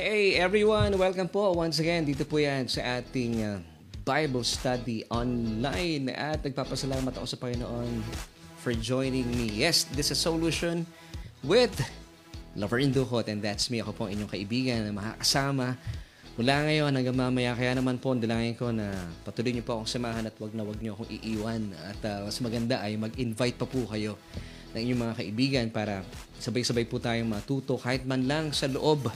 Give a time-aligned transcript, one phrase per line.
[0.00, 3.60] Hey everyone, welcome po once again dito po yan sa ating uh,
[4.00, 8.00] Bible study online at nagpapasalamat ako sa Panginoon
[8.64, 9.52] for joining me.
[9.52, 10.88] Yes, this is Solution
[11.44, 11.76] with
[12.56, 13.84] Laverne Duhot and that's me.
[13.84, 15.76] Ako po inyong kaibigan na makakasama
[16.40, 17.52] mula ngayon hanggang mamaya.
[17.52, 18.88] Kaya naman po, dalangin ko na
[19.20, 21.76] patuloy niyo po akong samahan at wag na wag niyo akong iiwan.
[21.76, 24.16] At uh, mas maganda ay mag-invite pa po kayo
[24.72, 26.00] ng inyong mga kaibigan para
[26.40, 29.12] sabay-sabay po tayong matuto kahit man lang sa loob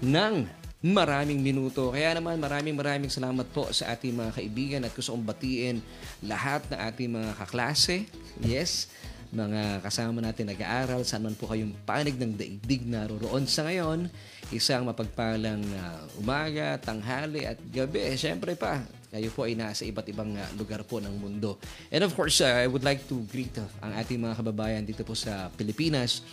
[0.00, 0.48] ng
[0.80, 1.92] maraming minuto.
[1.92, 5.84] Kaya naman maraming maraming salamat po sa ating mga kaibigan at gusto kong batiin
[6.24, 8.08] lahat ng ating mga kaklase.
[8.40, 8.88] Yes,
[9.30, 14.10] mga kasama natin nag-aaral, saan man po kayong panig ng daigdig na roroon sa ngayon.
[14.50, 18.16] Isang mapagpalang uh, umaga, tanghali at gabi.
[18.18, 18.82] Siyempre pa,
[19.14, 21.62] kayo po ay nasa iba't ibang uh, lugar po ng mundo.
[21.94, 25.14] And of course, uh, I would like to greet ang ating mga kababayan dito po
[25.14, 26.26] sa Pilipinas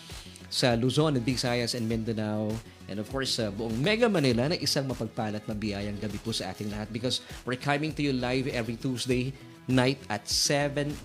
[0.48, 2.52] sa Luzon, Visayas, and Mindanao.
[2.88, 6.56] And of course, sa uh, buong Mega Manila na isang mapagpalat mabiyayang gabi po sa
[6.56, 9.36] ating lahat because we're coming to you live every Tuesday
[9.68, 10.96] night at 7.30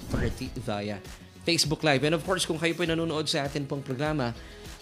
[0.62, 1.02] via
[1.42, 2.06] Facebook Live.
[2.06, 4.30] And of course, kung kayo po nanonood sa atin pong programa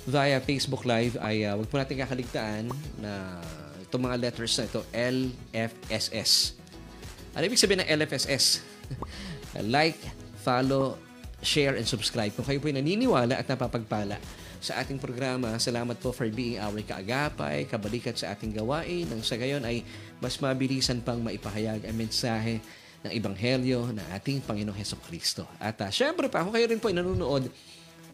[0.04, 2.68] via Facebook Live, ay uh, wag po natin kakaligtaan
[3.00, 3.40] na
[3.88, 6.60] itong mga letters na ito, LFSS.
[7.32, 8.60] Ano ibig sabihin ng LFSS?
[9.72, 9.96] like,
[10.44, 11.00] follow,
[11.40, 12.36] share, and subscribe.
[12.36, 14.20] Kung kayo po naniniwala at napapagpala
[14.60, 15.56] sa ating programa.
[15.56, 19.08] Salamat po for being our kaagapay, kabalikat sa ating gawain.
[19.08, 19.82] Nang sa gayon ay
[20.20, 22.60] mas mabilisan pang maipahayag ang mensahe
[23.00, 25.48] ng Ebanghelyo ng ating Panginoong Heso Kristo.
[25.56, 27.48] At uh, syempre pa, kung kayo rin po ay nanonood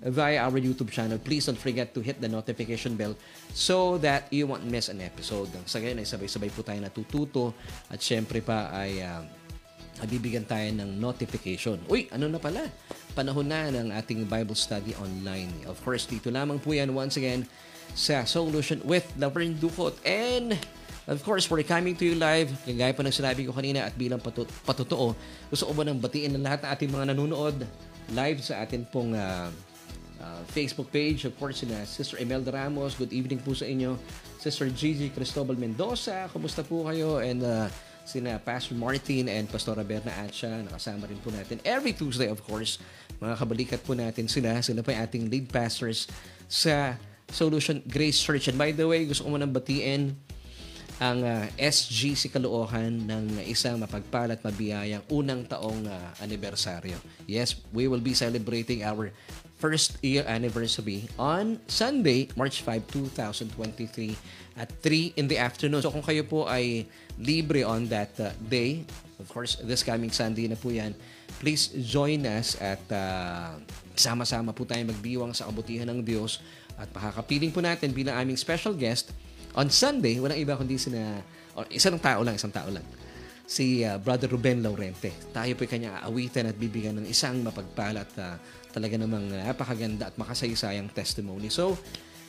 [0.06, 3.19] via our YouTube channel, please don't forget to hit the notification bell
[3.50, 5.50] so that you won't miss an episode.
[5.66, 7.58] Sa gayon ay sabay-sabay po tayo natututo
[7.91, 9.27] at syempre pa ay uh,
[10.05, 11.80] bibigyan tayo ng notification.
[11.89, 12.69] Uy, ano na pala?
[13.16, 15.48] panahon na ng ating Bible study online.
[15.64, 17.48] Of course, dito lamang po yan once again
[17.97, 19.97] sa Solution with Laverne Ducot.
[20.05, 20.53] And
[21.08, 22.53] of course, we're coming to you live.
[22.69, 25.16] Gaya po ng sinabi ko kanina at bilang patut- patotoo,
[25.48, 27.56] gusto ko ba nang batiin ng lahat ng ating mga nanonood
[28.12, 29.49] live sa atin pong uh,
[30.20, 31.25] uh, Facebook page.
[31.25, 33.00] Of course, sina Sister Imelda Ramos.
[33.00, 33.97] Good evening po sa inyo.
[34.37, 36.28] Sister Gigi Cristobal Mendoza.
[36.28, 37.25] Kumusta po kayo?
[37.25, 37.72] And uh,
[38.06, 40.47] sina Pastor Martin and Pastora Berna Atcha.
[40.47, 42.78] Nakasama rin po natin every Tuesday, of course.
[43.19, 44.62] Mga kabalikat po natin sila.
[44.62, 46.06] Sila pa yung ating lead pastors
[46.47, 46.94] sa
[47.27, 48.47] Solution Grace Church.
[48.47, 50.15] And by the way, gusto ko munang batiin
[50.97, 56.97] ang uh, SGC Caloocan ng isang mapagpalat mabiyayang unang taong uh, anibersaryo.
[57.28, 59.12] Yes, we will be celebrating our
[59.61, 64.17] first year anniversary on Sunday, March 5, 2023
[64.56, 65.84] at 3 in the afternoon.
[65.84, 66.89] So kung kayo po ay
[67.21, 68.89] libre on that uh, day,
[69.21, 70.97] of course, this coming Sunday na po yan,
[71.39, 73.61] please join us at uh,
[73.93, 76.41] sama-sama po tayo magdiwang sa kabutihan ng Diyos
[76.77, 79.12] at makakapiling po natin bilang aming special guest
[79.56, 81.25] on Sunday, walang iba kundi sina,
[81.56, 82.84] or isang tao lang, isang tao lang,
[83.49, 85.12] si uh, Brother Ruben Laurente.
[85.33, 88.37] Tayo po kanya aawitan at bibigyan ng isang mapagpala at uh,
[88.69, 91.49] talaga namang napakaganda at makasaysayang testimony.
[91.49, 91.81] So,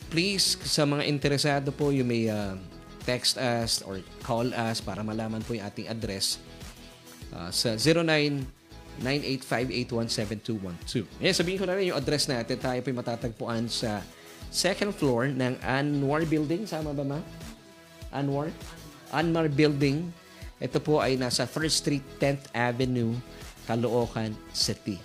[0.08, 2.56] please, sa mga interesado po, you may uh,
[3.04, 6.36] text us or call us para malaman po yung ating address
[7.32, 8.58] uh, sa 09
[8.98, 11.22] 985817212.
[11.22, 12.58] Ngayon, sabihin ko na rin yung address natin.
[12.58, 14.02] Tayo po matatagpuan sa
[14.50, 16.66] second floor ng Anwar Building.
[16.66, 17.22] Sama ba ma?
[18.10, 18.50] Anwar?
[19.14, 20.10] Anwar Building.
[20.58, 23.14] Ito po ay nasa 3rd Street, 10th Avenue,
[23.70, 24.98] Caloocan City.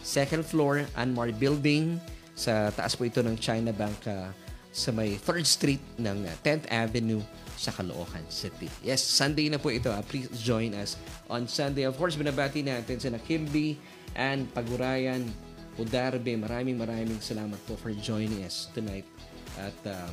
[0.00, 2.00] Second floor, Anwar Building.
[2.32, 4.32] Sa taas po ito ng China Bank uh,
[4.74, 7.22] sa may 3rd Street ng 10th Avenue
[7.54, 8.66] sa Caloocan City.
[8.82, 9.86] Yes, Sunday na po ito.
[9.86, 10.98] Uh, please join us
[11.30, 11.86] on Sunday.
[11.86, 13.78] Of course, binabati natin sina Kimby
[14.18, 15.30] and Pagurayan,
[15.78, 16.34] Udarbe.
[16.34, 19.06] Maraming maraming salamat po for joining us tonight.
[19.54, 20.10] At uh,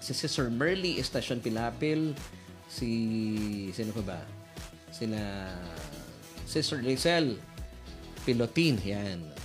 [0.00, 2.16] si Sister Merly Estacion Pilapil,
[2.64, 2.88] si
[3.76, 4.20] sino pa ba?
[4.88, 5.52] Sina
[6.48, 7.36] Sister Lizelle
[8.24, 8.80] Pilotin.
[8.80, 9.43] Yan.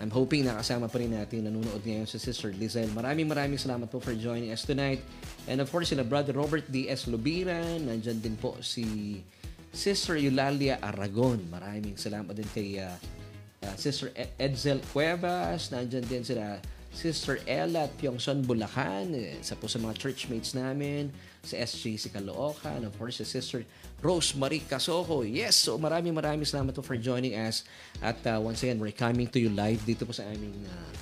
[0.00, 2.88] I'm hoping nakasama pa rin natin nanonood ngayon si Sister Lizelle.
[2.96, 5.04] Maraming maraming salamat po for joining us tonight.
[5.44, 7.04] And of course, sila Brother Robert D.S.
[7.04, 7.84] Lubiran.
[7.84, 9.20] Nandyan din po si
[9.76, 11.36] Sister Eulalia Aragon.
[11.52, 12.96] Maraming salamat din kay uh,
[13.68, 14.08] uh, Sister
[14.40, 15.68] Edsel Cuevas.
[15.68, 16.56] Nandyan din sila
[16.90, 19.12] Sister Ella at Pyongson Bulacan.
[19.12, 21.12] Isa po sa mga churchmates namin.
[21.40, 22.84] Sa SGC Caloocan.
[22.84, 23.64] Of course, si Sister
[24.00, 25.24] Rosemary Casoko.
[25.24, 27.64] Yes, so maraming maraming salamat po for joining us.
[28.04, 30.92] At uh, once again, we're coming to you live dito po sa aming uh,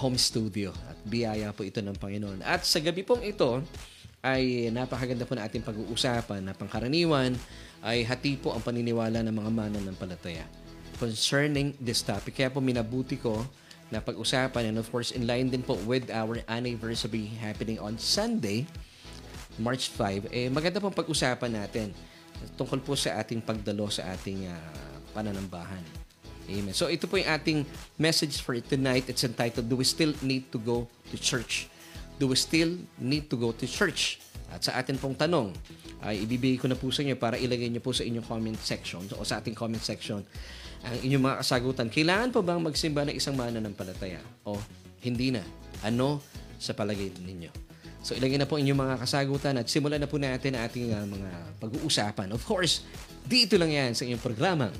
[0.00, 0.72] home studio.
[0.88, 2.44] At biyaya po ito ng Panginoon.
[2.44, 3.64] At sa gabi pong ito,
[4.20, 7.32] ay napakaganda po na ating pag-uusapan na pangkaraniwan
[7.80, 10.44] ay hati po ang paniniwala ng mga manan ng palataya
[11.00, 12.36] concerning this topic.
[12.36, 13.40] Kaya po minabuti ko
[13.88, 18.68] na pag-usapan and of course in line din po with our anniversary happening on Sunday
[19.60, 21.92] March 5, eh, maganda pong pag-usapan natin
[22.56, 24.72] tungkol po sa ating pagdalo sa ating uh,
[25.12, 25.84] pananambahan.
[26.50, 26.74] Amen.
[26.74, 27.62] So ito po yung ating
[28.00, 29.06] message for tonight.
[29.06, 31.70] It's entitled, Do We Still Need to Go to Church?
[32.20, 34.20] Do we still need to go to church?
[34.52, 35.56] At sa atin pong tanong,
[36.04, 39.00] ay ibibigay ko na po sa inyo para ilagay niyo po sa inyong comment section
[39.16, 40.20] o sa ating comment section
[40.84, 41.88] ang inyong mga kasagutan.
[41.88, 44.20] Kailangan pa bang magsimba ng isang mananampalataya?
[44.44, 44.60] O
[45.00, 45.40] hindi na?
[45.80, 46.20] Ano
[46.60, 47.69] sa palagay ninyo?
[48.00, 51.04] So ilagay na po inyong mga kasagutan at simulan na po natin ang ating uh,
[51.04, 51.30] mga
[51.60, 52.32] pag-uusapan.
[52.32, 52.84] Of course,
[53.28, 54.72] dito lang yan sa inyong programang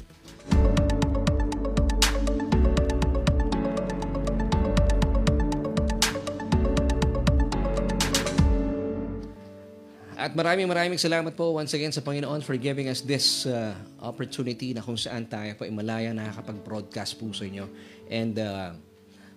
[10.21, 13.73] At maraming maraming salamat po once again sa Panginoon for giving us this uh,
[14.05, 17.65] opportunity na kung saan tayo po imalaya nakakapag-broadcast po sa inyo.
[18.13, 18.77] And uh,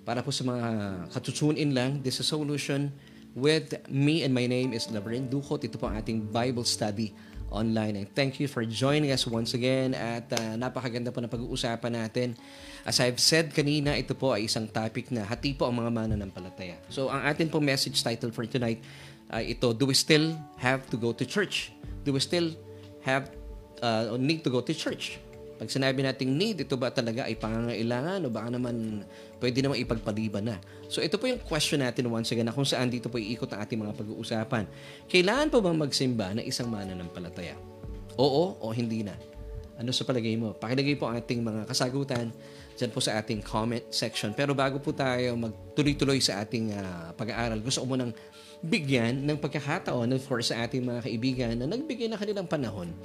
[0.04, 0.68] para po sa mga
[1.16, 2.92] katutune lang, this is Solution
[3.34, 5.66] with me and my name is Laverne Ducot.
[5.66, 7.14] Ito po ang ating Bible study
[7.54, 8.02] online.
[8.02, 12.34] And thank you for joining us once again at uh, napakaganda po na pag-uusapan natin.
[12.82, 16.78] As I've said kanina, ito po ay isang topic na hati po ang mga mananampalataya.
[16.90, 18.82] So ang atin po message title for tonight
[19.34, 21.74] uh, ito, do we still have to go to church?
[22.06, 22.54] Do we still
[23.02, 23.34] have
[23.82, 25.18] uh, need to go to church?
[25.58, 29.06] Pag sinabi nating need, ito ba talaga ay pangangailangan o baka naman
[29.44, 30.56] pwede naman ipagpaliban na?
[30.88, 33.60] So ito po yung question natin once again na kung saan dito po iikot ang
[33.60, 34.64] ating mga pag-uusapan.
[35.12, 37.60] Kailangan pa bang magsimba na isang mananampalataya?
[38.16, 39.12] Oo o hindi na?
[39.76, 40.56] Ano sa palagay mo?
[40.56, 42.32] Pakilagay po ang ating mga kasagutan
[42.80, 44.32] dyan po sa ating comment section.
[44.32, 48.16] Pero bago po tayo magtuloy-tuloy sa ating uh, pag-aaral, gusto ko munang
[48.64, 52.96] bigyan ng pagkakataon, of course, sa ating mga kaibigan na nagbigay ng kanilang panahon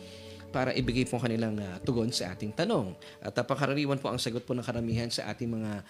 [0.49, 2.97] para ibigay po kanilang uh, tugon sa ating tanong.
[3.21, 5.83] At napakaraniwan po ang sagot po ng karamihan sa ating mga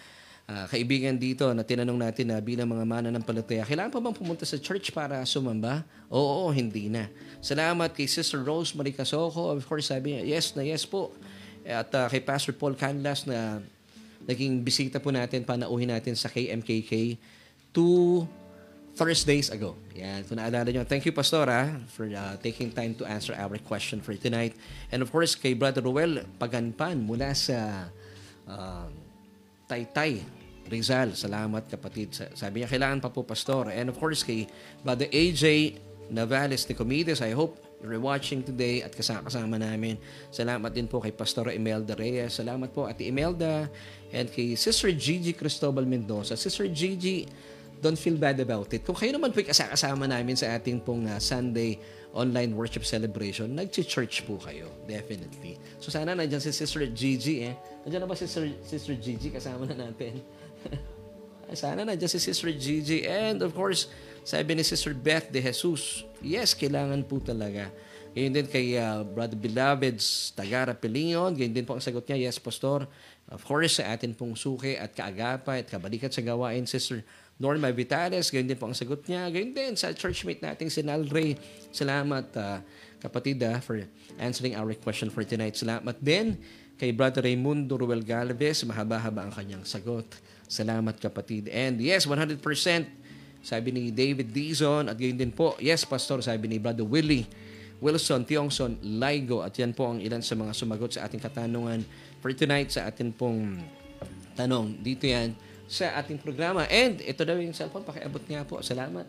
[0.48, 4.16] uh, kaibigan dito na tinanong natin na bilang mga mana ng palataya, kailangan pa bang
[4.16, 5.84] pumunta sa church para sumamba?
[6.08, 7.12] Oo, hindi na.
[7.44, 9.52] Salamat kay Sister Rose Marie Casoko.
[9.54, 11.12] Of course, sabi niya, yes na yes po.
[11.68, 13.60] At uh, kay Pastor Paul Canlas na
[14.24, 17.20] naging bisita po natin, panauhin natin sa KMKK
[17.76, 18.24] to
[18.98, 19.78] Thursdays ago.
[19.94, 20.82] Yan, kung naalala nyo.
[20.82, 24.58] Thank you, Pastora, for uh, taking time to answer our question for tonight.
[24.90, 27.86] And of course, kay Brother Ruel Paganpan mula sa
[28.50, 28.90] uh,
[29.70, 30.38] Taytay,
[30.68, 31.16] Rizal.
[31.16, 32.12] Salamat, kapatid.
[32.14, 33.72] Sabi niya, kailangan pa po, Pastor.
[33.72, 34.46] And of course, kay
[34.84, 35.76] Brother AJ
[36.12, 40.00] Navales de Comides, I hope you're watching today at kasama namin.
[40.32, 42.40] Salamat din po kay Pastor Imelda Reyes.
[42.40, 43.68] Salamat po at Imelda
[44.10, 46.34] and kay Sister Gigi Cristobal Mendoza.
[46.34, 47.28] Sister Gigi,
[47.78, 48.82] don't feel bad about it.
[48.82, 51.78] Kung kayo naman po kasama namin sa ating pong uh, Sunday
[52.16, 54.66] online worship celebration, nag-church po kayo.
[54.88, 55.60] Definitely.
[55.78, 57.54] So sana nandiyan si Sister Gigi eh.
[57.86, 59.30] Nandiyan na ba si Sister, Sister Gigi?
[59.30, 60.18] Kasama na natin.
[61.56, 63.08] Sana nandiyan si Sister Gigi.
[63.08, 63.88] And of course,
[64.26, 67.72] sabi ni Sister Beth de Jesus, yes, kailangan po talaga.
[68.12, 72.37] Ngayon din kay uh, Brother Beloveds Tagara Pelingon, ganyan din po ang sagot niya, yes,
[72.40, 72.88] Pastor.
[73.28, 77.04] Of course, sa atin pong suki at kaagapay at kabalikat sa gawain, Sister
[77.38, 79.28] Norma Vitales, ganyan din po ang sagot niya.
[79.31, 81.06] Ganyan din sa churchmate nating si Nal.
[81.70, 82.58] Salamat uh,
[82.99, 83.78] kapatid uh, for
[84.19, 85.54] answering our question for tonight.
[85.54, 86.34] Salamat din
[86.75, 88.66] kay Brother Raimundo Ruel Galvez.
[88.66, 90.08] Mahaba-haba ang kanyang sagot.
[90.48, 91.52] Salamat kapatid.
[91.52, 92.40] And yes, 100%
[93.44, 97.28] sabi ni David Dizon at ganyan din po, yes Pastor, sabi ni Brother Willie
[97.78, 101.87] Wilson, Tiongson, Laigo at yan po ang ilan sa mga sumagot sa ating katanungan
[102.18, 103.62] for tonight sa ating pong
[104.34, 104.82] tanong.
[104.82, 105.34] Dito yan
[105.70, 106.66] sa ating programa.
[106.66, 108.58] And ito daw yung cellphone, pakiabot nga po.
[108.66, 109.06] Salamat.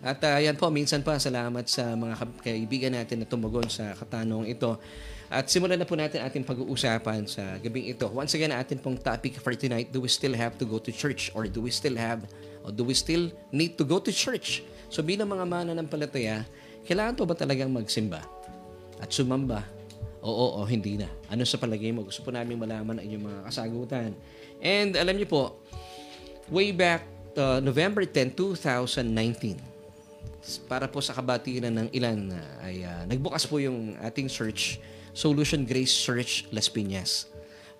[0.00, 4.48] At uh, yan po, minsan pa, salamat sa mga kaibigan natin na tumugon sa katanong
[4.48, 4.80] ito.
[5.26, 8.06] At simulan na po natin ating pag-uusapan sa gabing ito.
[8.14, 11.34] Once again, ating pong topic for tonight, do we still have to go to church?
[11.34, 12.22] Or do we still have,
[12.62, 14.62] or do we still need to go to church?
[14.86, 16.46] So bilang mga mana ng palataya,
[16.86, 18.22] kailangan po ba talagang magsimba?
[19.02, 19.66] At sumamba?
[20.22, 21.10] Oo o hindi na.
[21.26, 22.06] Ano sa palagay mo?
[22.06, 24.10] Gusto po namin malaman ang inyong mga kasagutan.
[24.62, 25.42] And alam niyo po,
[26.50, 27.02] way back
[27.34, 29.58] uh, November 10, 2019,
[30.70, 34.78] para po sa kabatiran ng ilan uh, ay uh, nagbukas po yung ating search,
[35.16, 37.24] Solution Grace Search Las Piñas.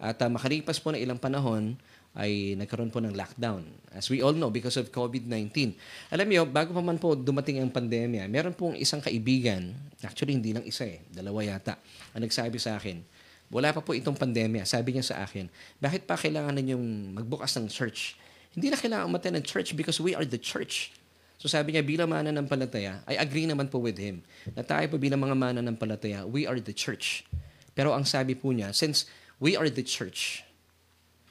[0.00, 1.76] At uh, makalipas po ng ilang panahon,
[2.16, 3.60] ay nagkaroon po ng lockdown.
[3.92, 5.76] As we all know, because of COVID-19.
[6.08, 10.56] Alam niyo, bago pa man po dumating ang pandemya, meron pong isang kaibigan, actually hindi
[10.56, 11.76] lang isa eh, dalawa yata,
[12.16, 13.04] ang nagsabi sa akin,
[13.52, 14.64] wala pa po itong pandemya.
[14.64, 18.16] Sabi niya sa akin, bakit pa kailangan ninyong magbukas ng search?
[18.56, 20.95] Hindi na kailangan umaten ng church because we are the church.
[21.36, 24.24] So sabi niya, bilang mana ng palataya, I agree naman po with him
[24.56, 27.28] na tayo po bilang mga mana ng palataya, we are the church.
[27.76, 29.04] Pero ang sabi po niya, since
[29.36, 30.40] we are the church,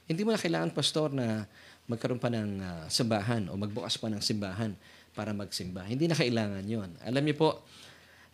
[0.06, 1.50] hindi mo na kailangan, pastor, na
[1.90, 4.78] magkaroon pa ng uh, simbahan o magbukas pa ng simbahan
[5.18, 5.86] para magsimba.
[5.86, 6.90] Hindi na kailangan yon.
[7.02, 7.50] Alam niyo po,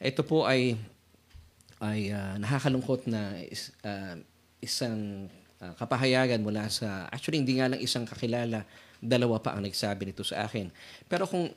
[0.01, 0.75] ito po ay
[1.81, 4.13] ay uh, nakakalungkot na is, uh,
[4.61, 5.25] isang
[5.57, 8.61] uh, kapahayagan mula sa, actually hindi nga lang isang kakilala,
[9.01, 10.69] dalawa pa ang nagsabi nito sa akin.
[11.09, 11.49] Pero kung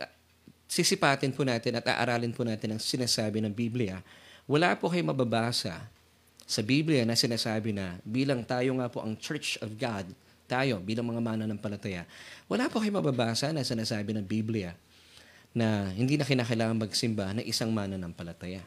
[0.64, 4.00] sisipatin po natin at aaralin po natin ang sinasabi ng Biblia,
[4.48, 5.84] wala po kayo mababasa
[6.44, 10.08] sa Biblia na sinasabi na bilang tayo nga po ang Church of God,
[10.48, 12.08] tayo bilang mga mananampalataya,
[12.48, 14.76] wala po kayo mababasa na sinasabi ng Biblia
[15.54, 18.64] na hindi na kinakailangan magsimba na isang mananampalataya.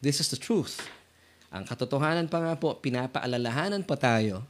[0.00, 0.82] This is the truth.
[1.48, 4.44] Ang katotohanan pa nga po, pinapaalalahanan pa tayo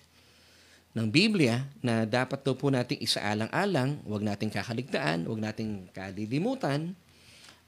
[0.96, 6.96] ng Biblia na dapat daw po nating isaalang-alang, huwag nating kakaligtaan, huwag nating kalilimutan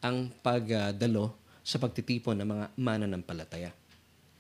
[0.01, 3.71] ang pagdalo sa pagtitipon ng mga mananampalataya.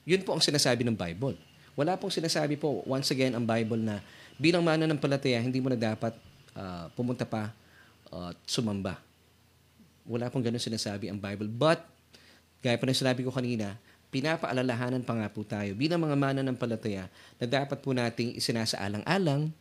[0.09, 1.37] Yun po ang sinasabi ng Bible.
[1.77, 4.01] Wala pong sinasabi po, once again, ang Bible na
[4.41, 6.17] bilang mananampalataya, hindi mo na dapat
[6.57, 7.53] uh, pumunta pa
[8.09, 8.97] at uh, sumamba.
[10.09, 11.45] Wala pong ganun sinasabi ang Bible.
[11.45, 11.85] But
[12.59, 13.79] Gaya pa ng sinabi ko kanina,
[14.09, 19.53] pinapaalalahanan pa nga po tayo bilang mga mananampalataya na dapat po nating isinasaalang-alang,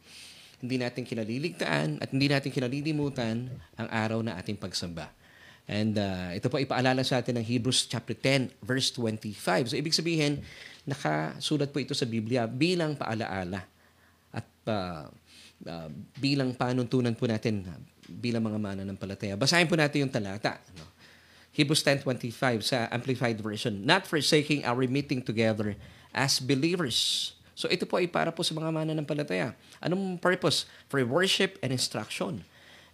[0.57, 3.45] hindi natin kinaliligtaan at hindi natin kinalilimutan
[3.77, 5.11] ang araw na ating pagsamba.
[5.67, 9.69] And uh, ito po ipaalala sa atin ng Hebrews chapter 10 verse 25.
[9.69, 10.39] So ibig sabihin,
[10.87, 13.67] nakasulat po ito sa Biblia bilang paalaala
[14.31, 15.11] at uh,
[15.67, 17.67] uh, bilang panuntunan po natin
[18.07, 19.35] bilang mga mananampalataya.
[19.35, 20.55] Basahin po natin yung talata.
[20.79, 20.96] No?
[21.57, 25.73] Hebrews 10.25 sa Amplified Version, Not forsaking our meeting together
[26.13, 27.33] as believers.
[27.57, 29.57] So ito po ay para po sa mga mananampalataya.
[29.81, 30.69] Anong purpose?
[30.85, 32.45] For worship and instruction.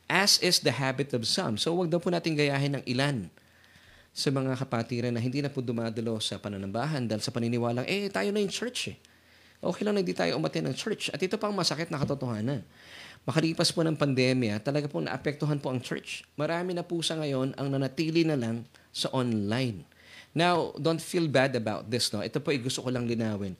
[0.08, 1.60] As is the habit of some.
[1.60, 3.28] So wag daw po natin gayahin ng ilan
[4.16, 8.32] sa mga kapatiran na hindi na po dumadalo sa pananambahan dahil sa paniniwalang, eh, tayo
[8.32, 8.98] na yung church eh.
[9.60, 11.12] Okay lang na hindi tayo umatin ng church.
[11.12, 12.64] At ito pang masakit na katotohanan.
[13.24, 16.28] Makalipas po ng pandemya, talaga po naapektuhan po ang church.
[16.36, 19.88] Marami na po sa ngayon ang nanatili na lang sa online.
[20.36, 22.12] Now, don't feel bad about this.
[22.12, 22.20] No?
[22.20, 23.56] Ito po ay gusto ko lang linawin.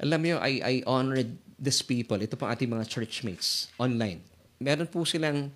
[0.00, 1.28] Alam niyo, I, I honored
[1.60, 2.16] these people.
[2.16, 4.24] Ito po ating mga churchmates online.
[4.56, 5.52] Meron po silang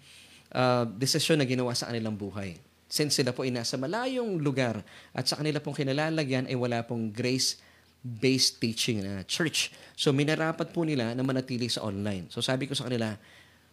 [0.53, 2.61] uh, desisyon na ginawa sa kanilang buhay.
[2.91, 4.83] Since sila po ay nasa malayong lugar
[5.15, 7.63] at sa kanila pong kinalalagyan ay wala pong grace
[8.01, 9.73] based teaching na church.
[9.93, 12.33] So minarapat po nila na manatili sa online.
[12.33, 13.13] So sabi ko sa kanila,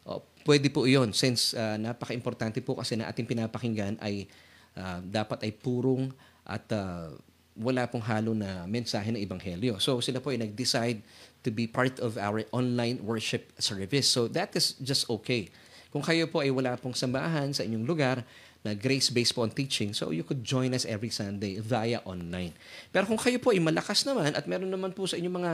[0.03, 4.27] oh, pwede po iyon since uh, napaka-importante po kasi na ating pinapakinggan ay
[4.75, 6.11] uh, dapat ay purong
[6.43, 7.11] at uh,
[7.57, 9.81] wala pong halo na mensahe ng Ebanghelyo.
[9.81, 11.01] So sila po ay nag-decide
[11.41, 14.05] to be part of our online worship service.
[14.11, 15.49] So that is just okay.
[15.89, 18.21] Kung kayo po ay wala pong sambahan sa inyong lugar,
[18.65, 19.93] na grace-based po on teaching.
[19.93, 22.53] So you could join us every Sunday via online.
[22.89, 25.51] Pero kung kayo po ay malakas naman at meron naman po sa inyong mga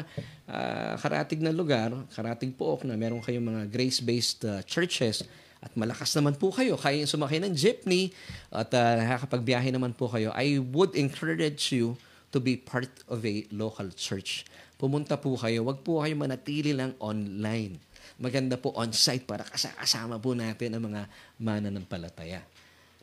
[0.50, 5.24] uh, karatig na lugar, karatig po na meron kayong mga grace-based uh, churches
[5.64, 8.12] at malakas naman po kayo, kaya yung sumakay ng jeepney
[8.52, 11.96] at uh, nakakapagbiyahe naman po kayo, I would encourage you
[12.36, 14.44] to be part of a local church.
[14.76, 17.80] Pumunta po kayo, wag po kayo manatili lang online.
[18.20, 21.02] Maganda po on-site para kasama po natin ang mga
[21.40, 22.44] mananampalataya.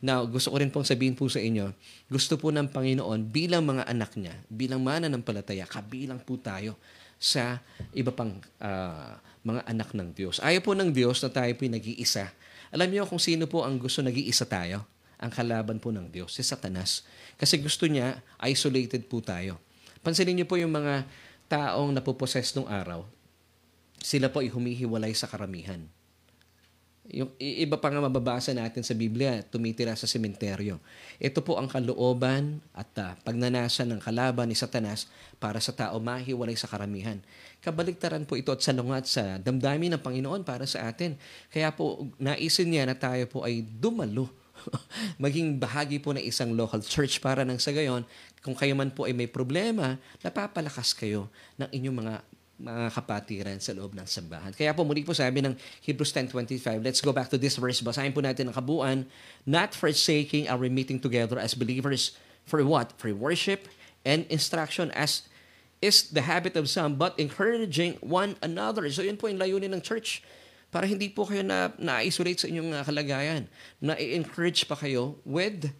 [0.01, 1.69] Now, gusto ko rin pong sabihin po sa inyo,
[2.09, 6.73] gusto po ng Panginoon bilang mga anak niya, bilang mana ng palataya, kabilang po tayo
[7.21, 7.61] sa
[7.93, 9.13] iba pang uh,
[9.45, 10.41] mga anak ng Diyos.
[10.41, 12.33] Ayaw po ng Diyos na tayo po nag-iisa.
[12.73, 14.89] Alam niyo kung sino po ang gusto nag-iisa tayo?
[15.21, 17.05] Ang kalaban po ng Diyos, si Satanas.
[17.37, 19.61] Kasi gusto niya, isolated po tayo.
[20.01, 21.05] Pansinin niyo po yung mga
[21.45, 23.05] taong napoposes nung araw,
[24.01, 25.85] sila po ay humihiwalay sa karamihan.
[27.11, 30.79] Yung iba pa nga mababasa natin sa Biblia, tumitira sa sementeryo.
[31.19, 36.55] Ito po ang kalooban at uh, pagnanasa ng kalaban ni Satanas para sa tao mahiwalay
[36.55, 37.19] sa karamihan.
[37.59, 41.19] Kabaligtaran po ito at salungat sa damdamin ng Panginoon para sa atin.
[41.51, 44.31] Kaya po naisin niya na tayo po ay dumalo
[45.23, 48.05] maging bahagi po ng isang local church para nang sa gayon,
[48.41, 51.29] kung kayo man po ay may problema, napapalakas kayo
[51.61, 52.13] ng inyong mga
[52.61, 54.53] mga kapatiran sa loob ng sambahan.
[54.53, 57.81] Kaya po muli po sabi ng Hebrews 10.25, let's go back to this verse.
[57.81, 59.09] Basahin po natin ang kabuuan.
[59.49, 62.13] Not forsaking our meeting together as believers
[62.45, 62.93] for what?
[63.01, 63.65] For worship
[64.05, 65.25] and instruction as
[65.81, 68.85] is the habit of some, but encouraging one another.
[68.93, 70.21] So yun po yung layunin ng church
[70.69, 73.49] para hindi po kayo na, na-isolate sa inyong uh, kalagayan.
[73.81, 75.73] Na-encourage pa kayo with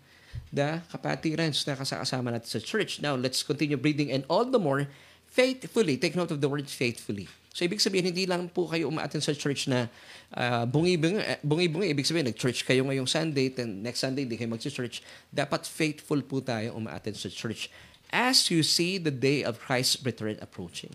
[0.52, 3.00] the kapatiran na kasama natin sa church.
[3.00, 4.90] Now, let's continue breathing and all the more
[5.32, 5.96] faithfully.
[5.98, 7.32] Take note of the word faithfully.
[7.52, 9.92] So, ibig sabihin, hindi lang po kayo umaattend sa church na
[10.32, 11.92] uh, bungi-bungi, eh, bungi-bungi.
[11.92, 15.04] Ibig sabihin, nag-church kayo ngayong Sunday, then next Sunday, hindi kayo mag-church.
[15.28, 17.68] Dapat faithful po tayo umaattend sa church
[18.12, 20.92] as you see the day of Christ's return approaching.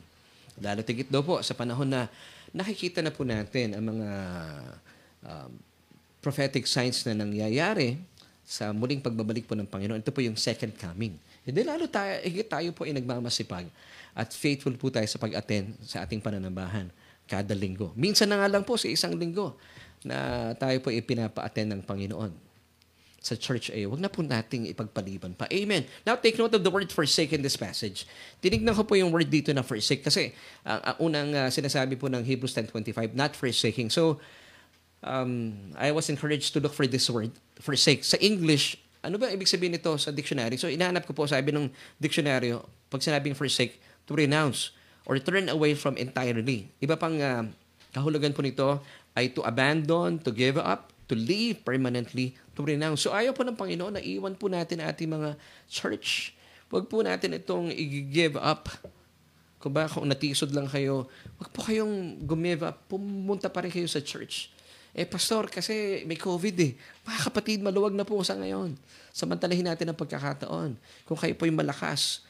[0.60, 2.08] Lalo tigit daw po sa panahon na
[2.52, 4.10] nakikita na po natin ang mga
[5.24, 5.50] um,
[6.24, 8.00] prophetic signs na nangyayari
[8.48, 10.00] sa muling pagbabalik po ng Panginoon.
[10.00, 11.16] Ito po yung second coming.
[11.44, 13.68] Hindi lalo tayo, higit tayo po ay nagmamasipag
[14.16, 16.88] at faithful po tayo sa pag-attend sa ating pananambahan
[17.28, 17.92] kada linggo.
[17.92, 19.60] Minsan na nga lang po sa isang linggo
[20.06, 22.32] na tayo po ipinapa-attend ng Panginoon
[23.26, 25.50] sa church ay wag na po nating ipagpaliban pa.
[25.50, 25.82] Amen.
[26.06, 28.06] Now, take note of the word forsake in this passage.
[28.38, 30.30] Tinignan ko po yung word dito na forsake kasi
[30.62, 33.90] ang, ang unang uh, sinasabi po ng Hebrews 10.25, not forsaking.
[33.90, 34.22] So,
[35.02, 38.06] um, I was encouraged to look for this word, forsake.
[38.06, 40.54] Sa English, ano ba ibig sabihin nito sa dictionary?
[40.54, 41.66] So, inahanap ko po, sabi ng
[41.98, 42.54] dictionary,
[42.86, 44.72] pag sinabing forsake, to renounce
[45.06, 46.70] or turn away from entirely.
[46.82, 47.46] Iba pang uh,
[47.94, 48.82] kahulugan po nito
[49.14, 53.06] ay to abandon, to give up, to leave permanently, to renounce.
[53.06, 55.38] So ayaw po ng Panginoon na iwan po natin ating mga
[55.70, 56.34] church.
[56.66, 58.66] Huwag po natin itong i-give up.
[59.62, 61.06] Kung ba kung natisod lang kayo,
[61.38, 62.90] huwag po kayong gumive up.
[62.90, 64.50] Pumunta pa rin kayo sa church.
[64.96, 66.72] Eh, pastor, kasi may COVID eh.
[67.04, 68.74] Mga kapatid, maluwag na po sa ngayon.
[69.12, 70.72] Samantalahin natin ang pagkakataon.
[71.04, 72.25] Kung kayo po yung malakas,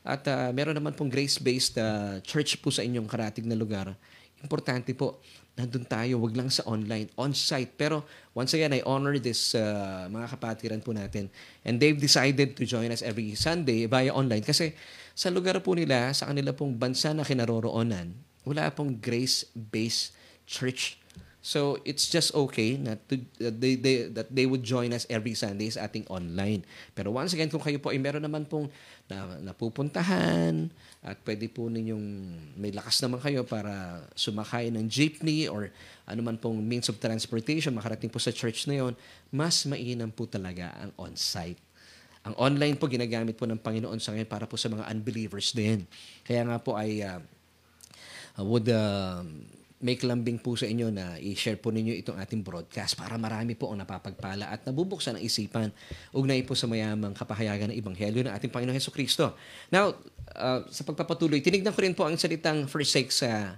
[0.00, 3.92] at uh, meron naman pong grace-based uh, church po sa inyong karatig na lugar,
[4.40, 5.20] importante po,
[5.52, 7.76] nandun tayo, wag lang sa online, on-site.
[7.76, 11.28] Pero once again, I honor this uh, mga kapatiran po natin.
[11.60, 14.72] And they've decided to join us every Sunday via online kasi
[15.12, 18.16] sa lugar po nila, sa kanila pong bansa na kinaroroonan,
[18.48, 20.16] wala pong grace-based
[20.48, 21.00] church
[21.40, 25.32] So it's just okay na to, uh, they, they, that they would join us every
[25.32, 26.68] Sunday sa ating online.
[26.92, 28.68] Pero once again, kung kayo po ay meron naman pong
[29.10, 30.70] na, napupuntahan
[31.02, 32.06] at pwede po ninyong
[32.56, 35.68] may lakas naman kayo para sumakay ng jeepney or
[36.06, 38.94] ano man pong means of transportation, makarating po sa church na yon,
[39.34, 41.58] mas mainam po talaga ang on-site.
[42.20, 45.88] Ang online po ginagamit po ng Panginoon sa ngayon para po sa mga unbelievers din.
[46.20, 47.20] Kaya nga po ay uh,
[48.44, 49.24] would uh,
[49.80, 53.72] make lambing po sa inyo na i-share po ninyo itong ating broadcast para marami po
[53.72, 55.72] ang napapagpala at nabubuksan ang isipan
[56.12, 59.32] ugnay po sa mayamang kapahayagan ng Ebanghelyo ng ating Panginoon Heso Kristo.
[59.72, 59.96] Now,
[60.36, 63.56] uh, sa pagpapatuloy, tinignan ko rin po ang salitang forsake sa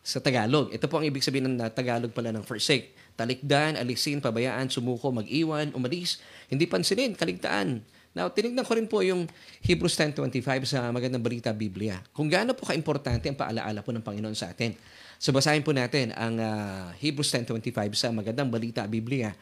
[0.00, 0.72] sa Tagalog.
[0.72, 2.96] Ito po ang ibig sabihin ng Tagalog pala ng forsake.
[3.20, 7.84] Talikdan, alisin, pabayaan, sumuko, mag-iwan, umalis, hindi pansinin, kaligtaan.
[8.16, 9.28] Now, tinignan ko rin po yung
[9.62, 12.00] Hebrews 10.25 sa Magandang Balita Biblia.
[12.16, 14.74] Kung gaano po kaimportante ang paalaala po ng Panginoon sa atin.
[15.20, 19.36] So basahin po natin ang uh, Hebrews 10.25 sa Magandang Balita Biblia.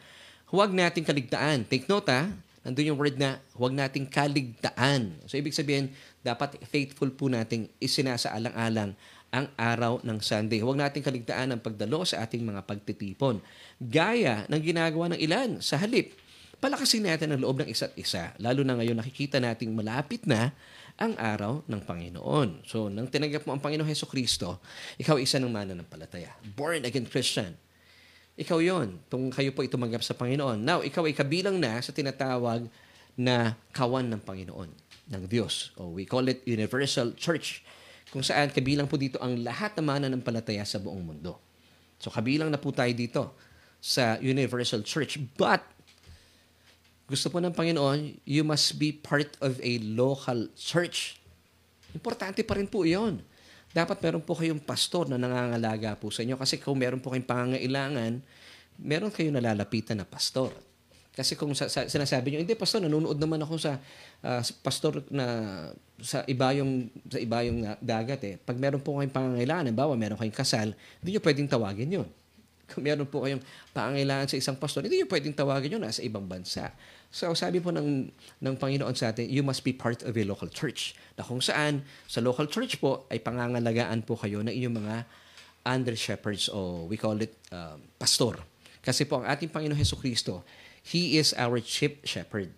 [0.51, 1.63] Huwag nating kaligtaan.
[1.63, 2.27] Take note ha,
[2.67, 5.15] nandun yung word na huwag nating kaligtaan.
[5.23, 8.91] So ibig sabihin, dapat faithful po nating isinasaalang-alang
[9.31, 10.59] ang araw ng Sunday.
[10.59, 13.39] Huwag nating kaligtaan ang pagdalo sa ating mga pagtitipon.
[13.79, 16.11] Gaya ng ginagawa ng ilan sa halip.
[16.59, 18.35] Palakasin natin ang loob ng isa't isa.
[18.35, 20.51] Lalo na ngayon nakikita nating malapit na
[20.99, 22.67] ang araw ng Panginoon.
[22.67, 24.59] So, nang tinanggap mo ang Panginoon Heso Kristo,
[24.99, 26.35] ikaw isa ng mananampalataya.
[26.59, 27.55] Born again Christian.
[28.35, 30.59] Ikaw yon Tung kayo po itumanggap sa Panginoon.
[30.59, 32.67] Now, ikaw ay kabilang na sa tinatawag
[33.15, 34.69] na kawan ng Panginoon,
[35.15, 35.71] ng Diyos.
[35.79, 37.63] O we call it Universal Church,
[38.11, 41.39] kung saan kabilang po dito ang lahat ng mananampalataya sa buong mundo.
[41.99, 43.39] So, kabilang na po tayo dito
[43.79, 45.15] sa Universal Church.
[45.39, 45.63] But,
[47.09, 51.17] gusto po ng Panginoon, you must be part of a local church.
[51.89, 53.25] Importante pa rin po yon.
[53.73, 57.25] Dapat meron po kayong pastor na nangangalaga po sa inyo kasi kung meron po kayong
[57.25, 58.21] pangangailangan,
[58.77, 60.53] meron kayong nalalapitan na pastor.
[61.09, 63.81] Kasi kung sa, sa, sinasabi niyo, hindi pastor, nanonood naman ako sa
[64.21, 65.25] uh, pastor na
[65.99, 68.35] sa iba yung sa iba yung dagat eh.
[68.37, 72.09] Pag meron po kayong pangangailangan, bawa meron kayong kasal, hindi niyo pwedeng tawagin 'yon.
[72.69, 73.41] Kung meron po kayong
[73.73, 76.71] pangangailangan sa isang pastor, hindi niyo pwedeng tawagin 'yon nasa ibang bansa.
[77.09, 78.05] So sabi po ng,
[78.37, 80.93] ng Panginoon sa atin, you must be part of a local church.
[81.17, 84.95] Na kung saan, sa local church po, ay pangangalagaan po kayo ng inyong mga
[85.65, 88.37] under shepherds o we call it um, pastor.
[88.85, 90.45] Kasi po ang ating Panginoon Heso Kristo,
[90.85, 92.53] He is our chief shepherd.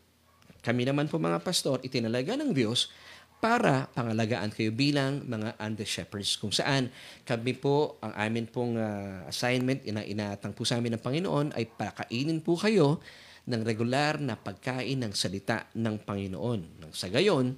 [0.61, 2.93] Kami naman po mga pastor, itinalaga ng Diyos
[3.41, 6.93] para pangalagaan kayo bilang mga under shepherds kung saan
[7.25, 11.65] kami po ang amin pong uh, assignment ina inatang po sa amin ng Panginoon ay
[11.65, 13.01] pakainin po kayo
[13.49, 16.85] ng regular na pagkain ng salita ng Panginoon.
[16.85, 17.57] Nang sa gayon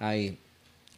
[0.00, 0.32] ay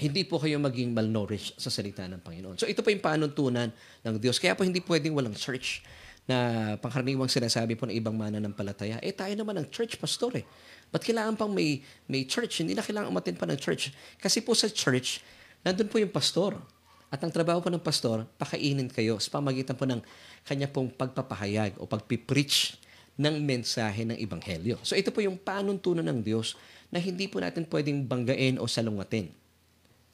[0.01, 2.57] hindi po kayo maging malnourished sa salita ng Panginoon.
[2.57, 3.69] So ito po yung panuntunan
[4.07, 4.39] ng Diyos.
[4.39, 5.83] Kaya po hindi pwedeng walang church
[6.31, 6.39] na
[6.79, 9.03] pangkaraniwang sinasabi po ng ibang mananampalataya.
[9.03, 10.47] Eh tayo naman ang church pastor eh.
[10.91, 12.63] Ba't kailangan pang may, may church?
[12.63, 13.95] Hindi na kailangan umatin pa ng church.
[14.19, 15.23] Kasi po sa church,
[15.63, 16.59] nandun po yung pastor.
[17.11, 19.99] At ang trabaho po ng pastor, pakainin kayo sa pamagitan po ng
[20.47, 22.79] kanya pong pagpapahayag o pagpipreach
[23.19, 24.79] ng mensahe ng Ebanghelyo.
[24.87, 26.55] So ito po yung panuntunan ng Diyos
[26.89, 29.31] na hindi po natin pwedeng banggain o salungatin.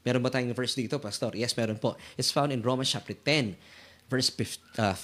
[0.07, 1.35] Meron ba tayong verse dito, Pastor?
[1.35, 1.99] Yes, meron po.
[2.15, 3.59] It's found in Romans chapter 10,
[4.07, 4.79] verse 14.
[4.79, 4.95] Uh,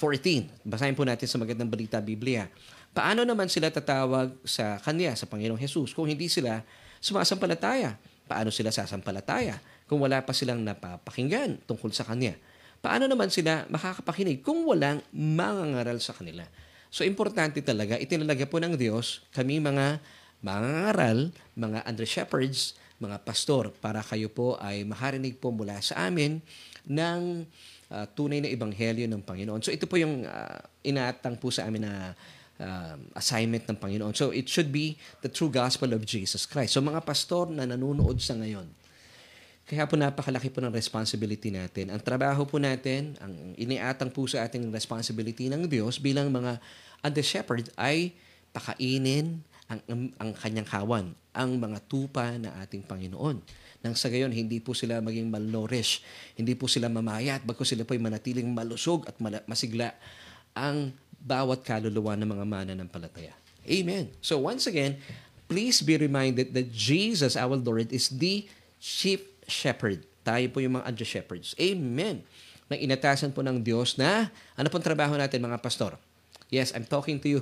[0.63, 2.47] Basahin po natin sa magandang balita Biblia.
[2.93, 6.61] Paano naman sila tatawag sa Kanya, sa Panginoong Jesus, kung hindi sila
[7.01, 7.97] sumasampalataya?
[8.29, 9.57] Paano sila sasampalataya
[9.89, 12.37] kung wala pa silang napapakinggan tungkol sa Kanya?
[12.85, 16.45] Paano naman sila makakapakinig kung walang mangangaral sa kanila?
[16.93, 19.97] So, importante talaga, itinalaga po ng Diyos kami mga
[20.45, 26.37] mangangaral, mga under shepherds, mga pastor, para kayo po ay makarinig po mula sa amin
[26.85, 27.47] ng
[27.89, 29.65] uh, tunay na ebanghelyo ng Panginoon.
[29.65, 32.13] So, ito po yung uh, inaatang po sa amin na
[32.59, 34.13] uh, assignment ng Panginoon.
[34.13, 36.77] So it should be the true gospel of Jesus Christ.
[36.77, 38.69] So mga pastor na nanonood sa ngayon,
[39.63, 41.87] kaya po napakalaki po ng responsibility natin.
[41.87, 46.59] Ang trabaho po natin, ang iniatang po sa ating responsibility ng Diyos bilang mga
[46.99, 48.11] under shepherd ay
[48.51, 49.39] pakainin
[49.71, 53.39] ang, ang, ang kanyang kawan, ang mga tupa na ating Panginoon.
[53.83, 56.03] Nang sa gayon, hindi po sila maging malnourished,
[56.35, 59.15] hindi po sila mamayat, bago sila po ay manatiling malusog at
[59.47, 59.95] masigla
[60.53, 60.91] ang
[61.23, 63.33] bawat kaluluwa ng mga mananampalataya.
[63.63, 64.11] Amen.
[64.19, 64.99] So once again,
[65.47, 68.43] please be reminded that Jesus, our Lord, is the
[68.83, 70.03] chief shepherd.
[70.27, 71.55] Tayo po yung mga under shepherds.
[71.55, 72.23] Amen.
[72.67, 74.27] Na inatasan po ng Diyos na,
[74.59, 75.95] ano pong trabaho natin mga pastor?
[76.51, 77.41] Yes, I'm talking to you,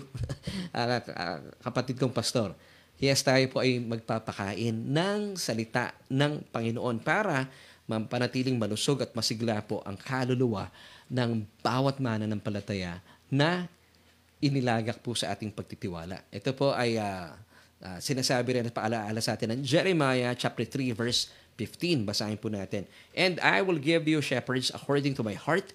[0.71, 2.53] uh, uh, kapatid kong pastor.
[3.01, 7.49] Yes, tayo po ay magpapakain ng salita ng Panginoon para
[7.89, 10.69] mampanatiling malusog at masigla po ang kaluluwa
[11.09, 13.71] ng bawat mananampalataya na
[14.43, 16.27] inilagak po sa ating pagtitiwala.
[16.27, 17.31] Ito po ay uh,
[17.79, 22.03] uh, sinasabi rin at paalaala sa atin ng Jeremiah chapter 3 verse 15.
[22.03, 22.89] Basahin po natin.
[23.15, 25.71] And I will give you shepherds according to my heart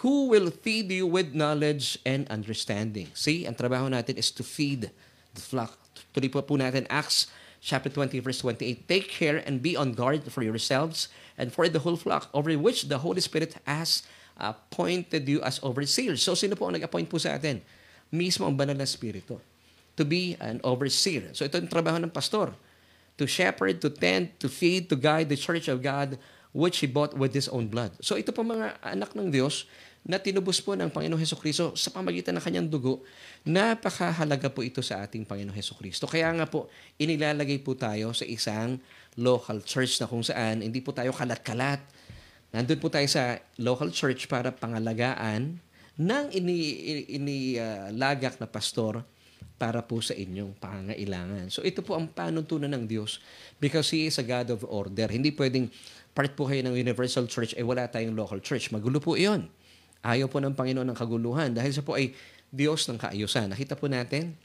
[0.00, 3.12] who will feed you with knowledge and understanding.
[3.12, 4.90] See, ang trabaho natin is to feed
[5.36, 5.76] the flock.
[6.16, 7.28] Tuloy po po natin Acts
[7.60, 8.88] chapter 20 verse 28.
[8.88, 12.88] Take care and be on guard for yourselves and for the whole flock over which
[12.88, 14.02] the Holy Spirit has
[14.36, 16.20] appointed you as overseers.
[16.22, 17.60] So, sino po ang nag-appoint po sa atin?
[18.12, 19.40] Mismo ang banal na spirito.
[19.96, 21.32] To be an overseer.
[21.36, 22.52] So, ito ang trabaho ng pastor.
[23.20, 26.16] To shepherd, to tend, to feed, to guide the church of God
[26.52, 27.96] which He bought with His own blood.
[28.04, 29.64] So, ito po mga anak ng Diyos
[30.02, 33.06] na tinubos po ng Panginoong Heso Kristo sa pamagitan ng kanyang dugo,
[33.46, 36.10] napakahalaga po ito sa ating Panginoong Heso Kristo.
[36.10, 36.66] Kaya nga po,
[36.98, 38.82] inilalagay po tayo sa isang
[39.14, 41.78] local church na kung saan hindi po tayo kalat-kalat,
[42.52, 45.56] Nandun po tayo sa local church para pangalagaan
[45.96, 49.00] ng inilagak ini, uh, na pastor
[49.56, 51.48] para po sa inyong pangangailangan.
[51.48, 53.24] So ito po ang panuntunan ng Diyos
[53.56, 55.08] because He is a God of order.
[55.08, 55.72] Hindi pwedeng
[56.12, 58.68] part po kayo ng universal church eh wala tayong local church.
[58.68, 59.48] Magulo po iyon.
[60.04, 62.12] Ayaw po ng Panginoon ng kaguluhan dahil siya po ay
[62.52, 63.48] Diyos ng kaayusan.
[63.54, 64.36] Nakita po natin,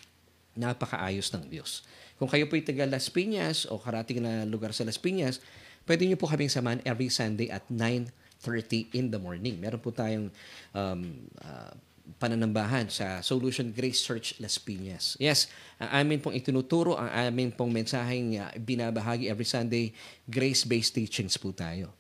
[0.56, 1.84] napakaayos ng Diyos.
[2.16, 5.42] Kung kayo po ay taga Las Piñas o karating na lugar sa Las Piñas,
[5.88, 9.56] pwede nyo po kaming samahan every Sunday at 9.30 in the morning.
[9.58, 10.28] Meron po tayong
[10.76, 11.02] um,
[11.40, 11.74] uh,
[12.20, 15.16] pananambahan sa Solution Grace Church Las Piñas.
[15.20, 15.48] Yes,
[15.80, 19.96] ang amin pong itinuturo, ang amin pong mensaheng uh, binabahagi every Sunday,
[20.28, 21.92] grace-based teachings po tayo.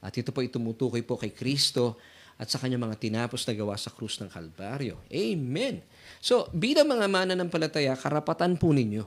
[0.00, 1.96] At ito po itumutukoy po kay Kristo
[2.36, 5.00] at sa kanyang mga tinapos na gawa sa krus ng Kalbaryo.
[5.08, 5.80] Amen!
[6.20, 9.04] So, bilang mga mananampalataya, karapatan po ninyo.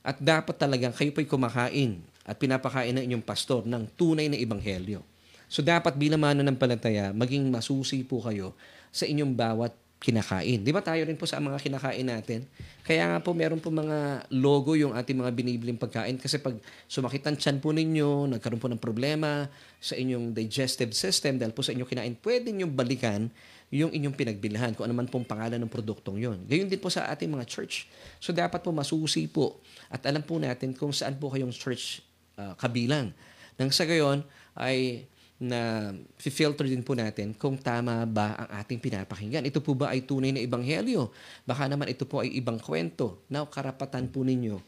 [0.00, 5.00] At dapat talagang kayo po'y kumakain at pinapakain ng inyong pastor ng tunay na ebanghelyo.
[5.48, 8.52] So dapat bilang mananampalataya, maging masusi po kayo
[8.92, 10.62] sa inyong bawat kinakain.
[10.62, 12.46] Di ba tayo rin po sa mga kinakain natin?
[12.86, 16.54] Kaya nga po meron po mga logo yung ating mga binibiling pagkain kasi pag
[16.86, 19.50] sumakit ang tiyan po ninyo, nagkaroon po ng problema
[19.82, 23.26] sa inyong digestive system dahil po sa inyong kinain, pwede nyo balikan
[23.68, 26.40] yung inyong pinagbilhan, kung ano man pong pangalan ng produktong yon.
[26.48, 27.84] Gayon din po sa ating mga church.
[28.16, 29.60] So dapat po masusi po
[29.92, 32.00] at alam po natin kung saan po kayong church
[32.38, 33.10] uh, kabilang.
[33.58, 34.22] Nang sa gayon
[34.54, 35.04] ay
[35.38, 39.46] na filter din po natin kung tama ba ang ating pinapakinggan.
[39.46, 41.14] Ito po ba ay tunay na ebanghelyo?
[41.46, 43.22] Baka naman ito po ay ibang kwento.
[43.30, 44.58] Now, karapatan po ninyo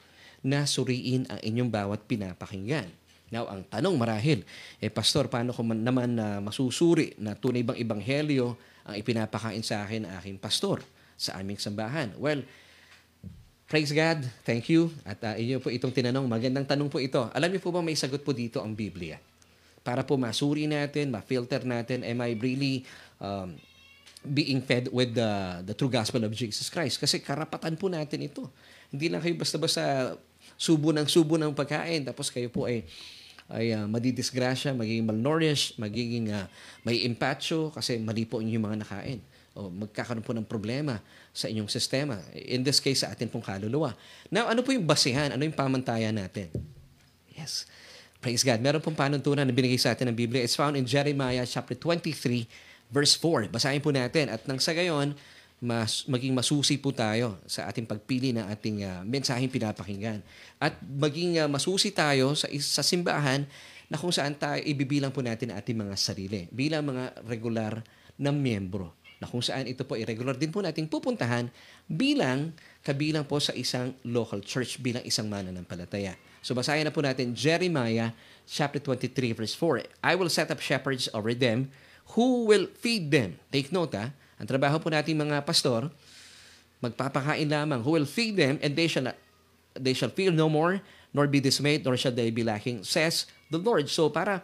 [0.46, 2.87] na suriin ang inyong bawat pinapakinggan.
[3.35, 4.46] Now, ang tanong marahil,
[4.78, 8.54] eh pastor, paano ko man, naman na masusuri na tunay bang ebanghelyo
[8.87, 10.83] ang ipinapakain sa akin aking pastor
[11.18, 12.14] sa aming sambahan?
[12.14, 12.46] Well,
[13.70, 14.26] Praise God.
[14.42, 14.90] Thank you.
[15.06, 16.26] At uh, inyo po itong tinanong.
[16.26, 17.30] Magandang tanong po ito.
[17.30, 19.22] Alam niyo po ba may sagot po dito ang Biblia?
[19.87, 22.83] Para po masuri natin, ma-filter natin, am I really
[23.22, 23.54] um,
[24.26, 26.98] being fed with the, the true gospel of Jesus Christ?
[26.98, 28.50] Kasi karapatan po natin ito.
[28.90, 30.18] Hindi lang kayo basta-basta
[30.59, 32.83] subo ng subo ng pagkain, tapos kayo po ay
[33.50, 36.50] ay uh, madidisgrasya, magiging malnourished, magiging uh,
[36.83, 39.22] may impatcho kasi mali po inyong mga nakain
[39.54, 41.02] o magkakaroon po ng problema
[41.34, 42.18] sa inyong sistema.
[42.34, 43.94] In this case, sa atin pong kaluluwa.
[44.30, 45.34] Now, ano po yung basihan?
[45.34, 46.50] Ano yung pamantayan natin?
[47.34, 47.66] Yes.
[48.20, 48.62] Praise God.
[48.62, 50.44] Meron pong panuntunan na binigay sa atin ng Biblia.
[50.44, 52.46] It's found in Jeremiah chapter 23,
[52.92, 53.50] verse 4.
[53.50, 54.30] Basahin po natin.
[54.30, 55.16] At nang sa gayon,
[55.60, 60.22] mas maging masusi po tayo sa ating pagpili ng ating uh, mensaheng pinapakinggan.
[60.56, 63.44] At maging uh, masusi tayo sa, sa simbahan
[63.90, 67.82] na kung saan tayo ibibilang po natin ating mga sarili bilang mga regular
[68.14, 71.52] na miyembro na kung saan ito po irregular din po nating pupuntahan
[71.85, 76.16] bilang kabilang po sa isang local church bilang isang mananampalataya.
[76.40, 78.16] So basahin na po natin Jeremiah
[78.48, 79.85] chapter 23 verse 4.
[80.00, 81.68] I will set up shepherds over them
[82.16, 83.37] who will feed them.
[83.52, 84.09] Take note ha,
[84.40, 85.92] ang trabaho po nating mga pastor,
[86.80, 89.12] magpapakain lamang, who will feed them and they shall,
[89.76, 90.80] they shall fear no more,
[91.12, 93.92] nor be dismayed, nor shall they be lacking, says the Lord.
[93.92, 94.40] So para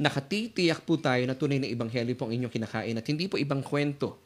[0.00, 3.60] nakatitiyak po tayo na tunay na ibanghelyo po ang inyong kinakain at hindi po ibang
[3.60, 4.16] kwento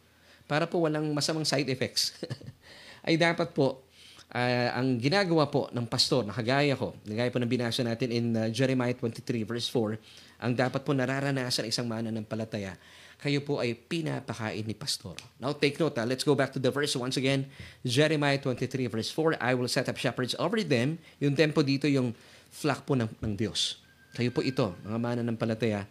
[0.47, 2.15] para po walang masamang side effects.
[3.07, 3.83] ay dapat po
[4.31, 8.47] uh, ang ginagawa po ng pastor, nakagaya ko, nagaya po ng binasa natin in uh,
[8.55, 12.79] Jeremiah 23 verse 4, ang dapat po nararanasan isang mananampalataya
[13.25, 15.17] kayo po ay pinapakain ni pastor.
[15.41, 16.05] Now take note, ha?
[16.05, 17.49] let's go back to the verse once again.
[17.81, 21.01] Jeremiah 23 verse 4, I will set up shepherds over them.
[21.25, 22.13] Yung tempo dito, yung
[22.53, 23.84] flock po ng, ng Diyos.
[24.15, 25.85] Kayo po ito, mga mana ng palataya.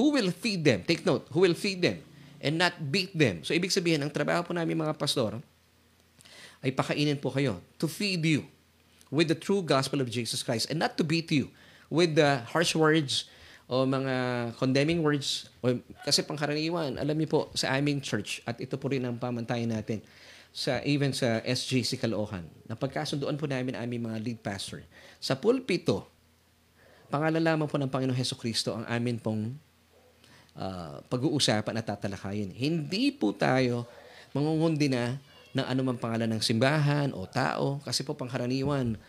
[0.00, 0.82] Who will feed them?
[0.82, 2.00] Take note, who will feed them
[2.40, 3.44] and not beat them.
[3.44, 5.38] So ibig sabihin, ang trabaho po namin mga pastor
[6.64, 8.42] ay pakainin po kayo to feed you
[9.12, 11.52] with the true gospel of Jesus Christ and not to beat you
[11.92, 13.30] with the harsh words,
[13.66, 14.14] o mga
[14.56, 15.74] condemning words o,
[16.06, 19.98] kasi pangkaraniwan alam niyo po sa aming church at ito po rin ang pamantayan natin
[20.54, 24.86] sa even sa SJC Caloocan na pagkasunduan po namin aming mga lead pastor
[25.18, 26.06] sa pulpito
[27.08, 29.54] pangalalaman po ng Panginoong Heso Kristo ang amin pong
[30.56, 32.50] uh, pag-uusapan at tatalakayin.
[32.50, 33.86] Hindi po tayo
[34.34, 35.16] mangungundi na
[35.56, 39.00] ng anumang pangalan ng simbahan o tao kasi po pangkaraniwan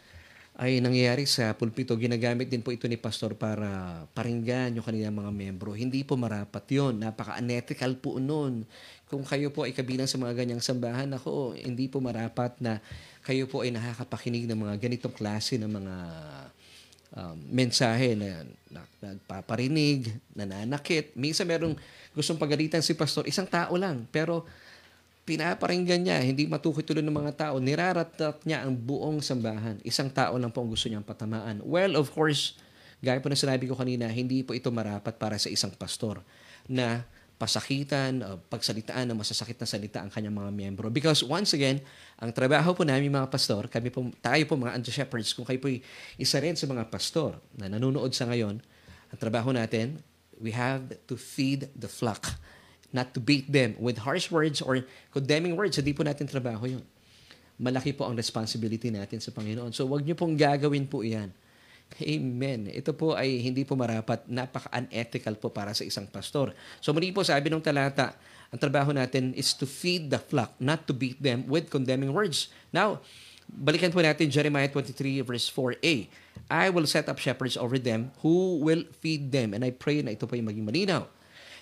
[0.57, 5.29] ay nangyayari sa pulpito, ginagamit din po ito ni pastor para paringgan yung kanilang mga
[5.29, 5.77] membro.
[5.77, 8.65] Hindi po marapat yon Napaka-unethical po noon.
[9.05, 12.81] Kung kayo po ay kabilang sa mga ganyang sambahan, ako, hindi po marapat na
[13.21, 15.95] kayo po ay nakakapakinig ng mga ganitong klase ng mga
[17.17, 21.17] um, mensahe na, na nagpaparinig, nananakit.
[21.17, 21.73] Minsan merong
[22.13, 24.06] gustong pagalitan si pastor, isang tao lang.
[24.13, 24.45] Pero
[25.27, 29.82] pinaparinggan niya, hindi matukoy tuloy ng mga tao, niraratat niya ang buong sambahan.
[29.82, 31.60] Isang tao lang po ang gusto niyang patamaan.
[31.65, 32.56] Well, of course,
[33.01, 36.21] gaya po na sinabi ko kanina, hindi po ito marapat para sa isang pastor
[36.69, 37.03] na
[37.38, 40.89] pasakitan, uh, pagsalitaan ng masasakit na salita ang kanyang mga miyembro.
[40.89, 41.80] Because once again,
[42.17, 45.69] ang trabaho po namin mga pastor, kami po, tayo po mga under-shepherds, kung kayo po
[46.17, 48.58] isa rin sa mga pastor na nanonood sa ngayon,
[49.13, 50.02] ang trabaho natin,
[50.41, 52.26] we have to feed the flock
[52.91, 55.78] not to beat them with harsh words or condemning words.
[55.78, 56.84] Hindi po natin trabaho yun.
[57.58, 59.73] Malaki po ang responsibility natin sa Panginoon.
[59.73, 61.34] So, wag niyo pong gagawin po iyan.
[61.97, 62.69] Amen.
[62.69, 64.28] Ito po ay hindi po marapat.
[64.30, 66.54] Napaka-unethical po para sa isang pastor.
[66.84, 68.13] So, muli po sabi ng talata,
[68.54, 72.54] ang trabaho natin is to feed the flock, not to beat them with condemning words.
[72.69, 73.02] Now,
[73.50, 76.08] balikan po natin Jeremiah 23 verse 4a.
[76.47, 79.58] I will set up shepherds over them who will feed them.
[79.58, 81.04] And I pray na ito po yung maging malinaw.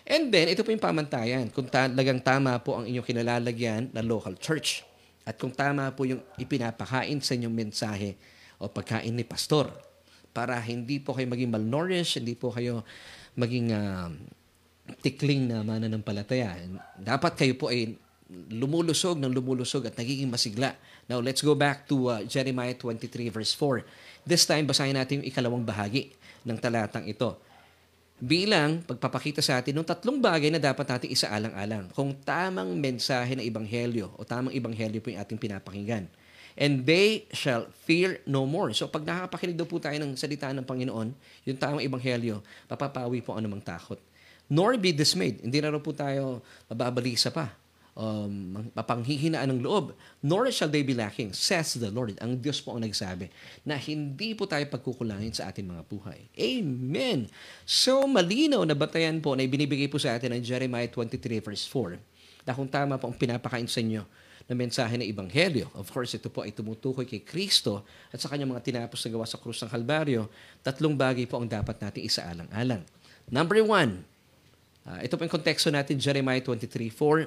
[0.06, 1.50] And then, ito po yung pamantayan.
[1.50, 4.86] Kung talagang tama po ang inyong kinalalagyan na local church.
[5.26, 8.14] At kung tama po yung ipinapakain sa inyong mensahe
[8.62, 9.85] o pagkain ni pastor.
[10.36, 12.84] Para hindi po kayo maging malnourished, hindi po kayo
[13.40, 14.12] maging uh,
[15.00, 16.60] tikling na mananampalataya.
[17.00, 17.96] Dapat kayo po ay
[18.52, 20.76] lumulusog ng lumulusog at nagiging masigla.
[21.08, 24.28] Now, let's go back to uh, Jeremiah 23 verse 4.
[24.28, 26.12] This time, basahin natin yung ikalawang bahagi
[26.44, 27.40] ng talatang ito
[28.16, 31.92] bilang pagpapakita sa atin ng tatlong bagay na dapat natin isaalang-alang.
[31.92, 36.08] Kung tamang mensahe ng Ibanghelyo o tamang Ibanghelyo po yung ating pinapakinggan.
[36.56, 38.72] And they shall fear no more.
[38.72, 41.12] So pag nakakapakinig daw po tayo ng salita ng Panginoon,
[41.44, 42.40] yung tamang Ibanghelyo,
[42.72, 44.00] papapawi po ang anumang takot.
[44.48, 45.44] Nor be dismayed.
[45.44, 46.40] Hindi na po tayo
[46.72, 47.52] mababalisa pa
[47.96, 52.20] um, mapanghihinaan ng loob, nor shall they be lacking, says the Lord.
[52.20, 53.32] Ang Diyos po ang nagsabi
[53.64, 56.28] na hindi po tayo pagkukulangin sa ating mga buhay.
[56.36, 57.32] Amen!
[57.64, 62.46] So, malinaw na batayan po na ibinibigay po sa atin ng Jeremiah 23 verse 4
[62.46, 64.06] na kung tama po ang pinapakain sa inyo
[64.46, 65.74] na mensahe ng Ebanghelyo.
[65.74, 67.82] Of course, ito po ay tumutukoy kay Kristo
[68.14, 70.30] at sa kanyang mga tinapos na gawa sa krus ng Kalbaryo.
[70.62, 72.86] Tatlong bagay po ang dapat natin isaalang-alang.
[73.26, 74.06] Number one,
[74.86, 77.26] uh, ito po yung konteksto natin, Jeremiah 23.4,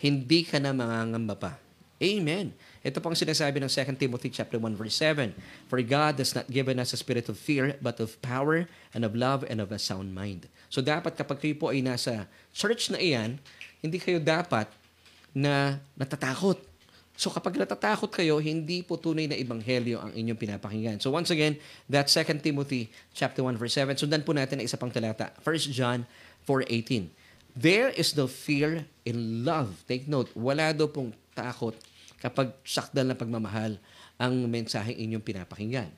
[0.00, 1.52] hindi ka na mangangamba pa.
[2.02, 2.50] Amen.
[2.84, 5.32] Ito pang sinasabi ng 2 Timothy chapter 1 verse 7.
[5.70, 9.14] For God has not given us a spirit of fear, but of power and of
[9.14, 10.50] love and of a sound mind.
[10.68, 13.38] So dapat kapag kayo po ay nasa church na iyan,
[13.78, 14.68] hindi kayo dapat
[15.34, 16.62] na natatakot.
[17.14, 20.98] So kapag natatakot kayo, hindi po tunay na ebanghelyo ang inyong pinapakinggan.
[20.98, 23.98] So once again, that's 2 Timothy chapter 1 verse 7.
[23.98, 26.06] Sundan po natin ang isa pang talata, 1 John
[26.46, 27.10] 4:18.
[27.54, 29.86] There is no fear in love.
[29.86, 31.78] Take note, wala daw pong takot
[32.18, 33.78] kapag sakdal na pagmamahal
[34.18, 35.90] ang mensaheng inyong pinapakinggan.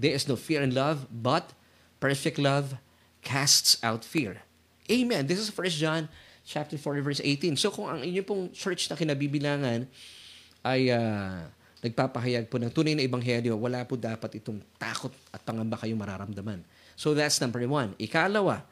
[0.00, 1.52] There is no fear in love, but
[2.00, 2.80] perfect love
[3.20, 4.40] casts out fear.
[4.88, 5.28] Amen.
[5.28, 6.08] This is 1 John
[6.46, 7.58] chapter 4 verse 18.
[7.58, 9.84] So kung ang inyong pong church na kinabibilangan
[10.62, 11.42] ay uh,
[11.82, 16.62] nagpapahayag po ng tunay na ebanghelyo, wala po dapat itong takot at pangamba kayong mararamdaman.
[16.94, 17.92] So that's number one.
[17.98, 18.62] Ikalawa,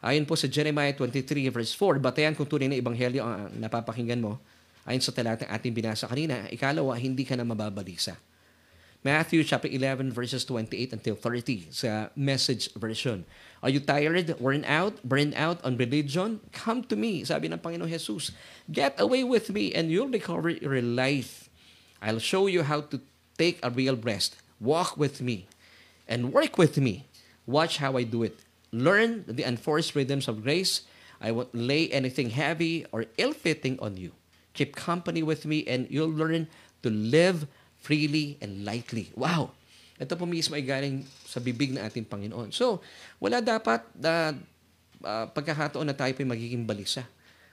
[0.00, 4.40] ayon po sa Jeremiah 23 verse 4, batayan kung tunay na ebanghelyo ang napapakinggan mo,
[4.88, 8.18] ayon sa talatang ating binasa kanina, ikalawa, hindi ka na mababalisa.
[9.02, 13.26] Matthew chapter 11 verses 28 until 30 sa message version.
[13.58, 16.38] Are you tired, worn out, burned out on religion?
[16.54, 18.30] Come to me, sabi ng Panginoon Jesus.
[18.70, 21.50] Get away with me and you'll recover your life.
[21.98, 23.02] I'll show you how to
[23.34, 24.38] take a real rest.
[24.62, 25.50] Walk with me
[26.06, 27.10] and work with me.
[27.42, 28.38] Watch how I do it.
[28.70, 30.86] Learn the enforced rhythms of grace.
[31.18, 34.14] I won't lay anything heavy or ill-fitting on you.
[34.54, 36.46] Keep company with me and you'll learn
[36.86, 37.50] to live
[37.82, 39.10] freely and lightly.
[39.18, 39.52] Wow!
[39.98, 42.50] Ito po mismo ay galing sa bibig ng ating Panginoon.
[42.50, 42.82] So,
[43.22, 44.34] wala dapat na
[45.04, 47.06] uh, pagkakataon na tayo po magiging balisa.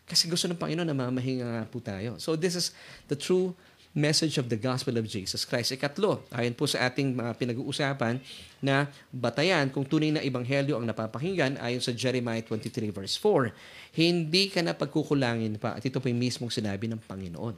[0.10, 2.18] Kasi gusto ng Panginoon na mamahinga nga po tayo.
[2.18, 2.74] So, this is
[3.06, 3.54] the true
[3.94, 5.74] message of the gospel of Jesus Christ.
[5.74, 8.22] Ikatlo, ayon po sa ating mga pinag-uusapan
[8.62, 13.50] na batayan kung tunay na ebanghelyo ang napapakinggan ayon sa Jeremiah 23 verse 4.
[13.98, 17.58] Hindi ka na pagkukulangin pa at ito po yung mismong sinabi ng Panginoon.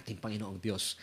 [0.00, 0.96] Ating Panginoong Diyos.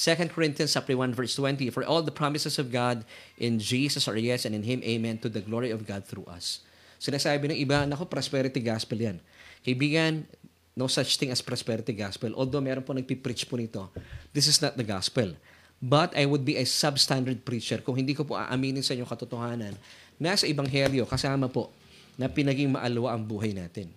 [0.00, 3.04] 2 Corinthians chapter 1 verse 20, For all the promises of God
[3.36, 6.64] in Jesus are yes and in Him amen to the glory of God through us.
[6.96, 9.20] Sinasabi ng iba, nako, prosperity gospel yan.
[9.60, 10.24] Kaibigan,
[10.72, 12.32] no such thing as prosperity gospel.
[12.32, 13.92] Although meron po nagpipreach po nito,
[14.32, 15.36] this is not the gospel.
[15.84, 19.76] But I would be a substandard preacher kung hindi ko po aaminin sa inyong katotohanan
[20.16, 21.76] na sa Ebanghelyo kasama po
[22.16, 23.92] na pinaging maalwa ang buhay natin.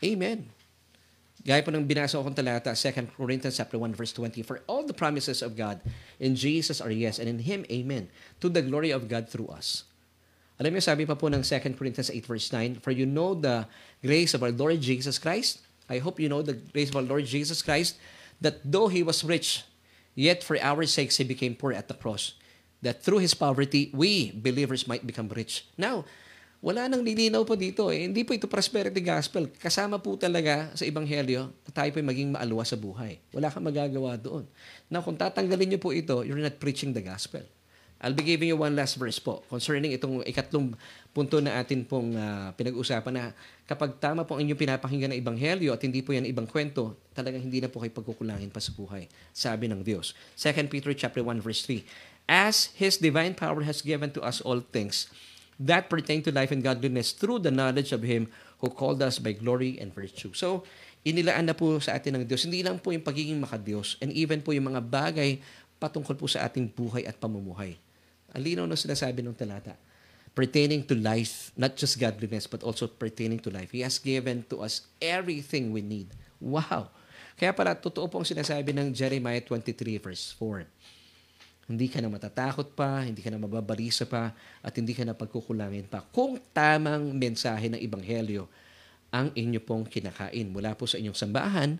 [0.00, 0.48] Amen.
[1.44, 4.96] Gaya po ng binasa akong talata, 2 Corinthians chapter 1 verse 20, For all the
[4.96, 5.76] promises of God
[6.16, 8.08] in Jesus are yes, and in Him, amen,
[8.40, 9.84] to the glory of God through us.
[10.56, 13.68] Alam niyo, sabi pa po ng 2 Corinthians 8 verse 9, For you know the
[14.00, 15.60] grace of our Lord Jesus Christ.
[15.84, 18.00] I hope you know the grace of our Lord Jesus Christ,
[18.40, 19.68] that though He was rich,
[20.16, 22.40] yet for our sakes He became poor at the cross,
[22.80, 25.68] that through His poverty, we, believers, might become rich.
[25.76, 26.08] Now,
[26.64, 27.92] wala nang lilinaw po dito.
[27.92, 28.08] Eh.
[28.08, 29.52] Hindi po ito prosperity gospel.
[29.52, 33.20] Kasama po talaga sa Ebanghelyo na tayo po maging maaluwa sa buhay.
[33.36, 34.48] Wala kang magagawa doon.
[34.88, 37.44] Now, kung tatanggalin niyo po ito, you're not preaching the gospel.
[38.00, 40.76] I'll be giving you one last verse po concerning itong ikatlong
[41.12, 43.24] punto na atin pong uh, pinag-usapan na
[43.64, 47.44] kapag tama po ang inyong pinapakinggan ng Ebanghelyo at hindi po yan ibang kwento, talagang
[47.44, 49.08] hindi na po kayo pagkukulangin pa sa buhay.
[49.36, 50.16] Sabi ng Diyos.
[50.36, 51.84] 2 Peter chapter 1 verse 3.
[52.28, 55.08] As His divine power has given to us all things,
[55.60, 59.34] that pertain to life and godliness through the knowledge of Him who called us by
[59.36, 60.32] glory and virtue.
[60.34, 60.64] So,
[61.04, 62.48] inilaan na po sa atin ng Diyos.
[62.48, 65.38] Hindi lang po yung pagiging makadiyos and even po yung mga bagay
[65.78, 67.76] patungkol po sa ating buhay at pamumuhay.
[68.34, 69.76] Ang linaw na sinasabi ng talata.
[70.34, 73.70] Pertaining to life, not just godliness, but also pertaining to life.
[73.70, 76.10] He has given to us everything we need.
[76.42, 76.90] Wow!
[77.38, 80.66] Kaya pala, totoo po ang sinasabi ng Jeremiah 23 verse 4
[81.68, 85.88] hindi ka na matatakot pa, hindi ka na mababalisa pa, at hindi ka na pagkukulangin
[85.88, 88.44] pa kung tamang mensahe ng Ebanghelyo
[89.14, 91.78] ang inyo pong kinakain mula po sa inyong sambahan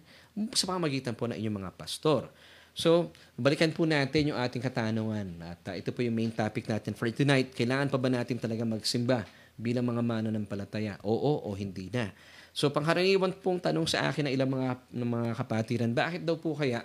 [0.54, 2.30] sa pamagitan po ng inyong mga pastor.
[2.74, 5.38] So, balikan po natin yung ating katanungan.
[5.46, 7.54] At uh, ito po yung main topic natin for tonight.
[7.54, 9.22] Kailangan pa ba natin talaga magsimba
[9.54, 10.98] bilang mga mananampalataya?
[11.06, 12.10] Oo o hindi na.
[12.50, 16.54] So, pangkaraniwan pong tanong sa akin ng ilang mga, ng mga kapatiran, bakit daw po
[16.54, 16.82] kaya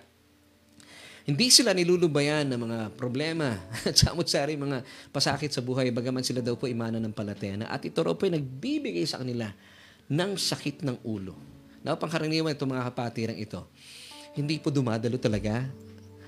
[1.30, 3.54] hindi sila nilulubayan ng mga problema
[3.88, 4.82] at samot-sari mga
[5.14, 8.42] pasakit sa buhay bagaman sila daw po imana ng palataya at ito raw po ay
[8.42, 9.54] nagbibigay sa kanila
[10.10, 11.38] ng sakit ng ulo.
[11.86, 13.62] Na pangkaraniwan itong mga kapatirang ito,
[14.34, 15.70] hindi po dumadalo talaga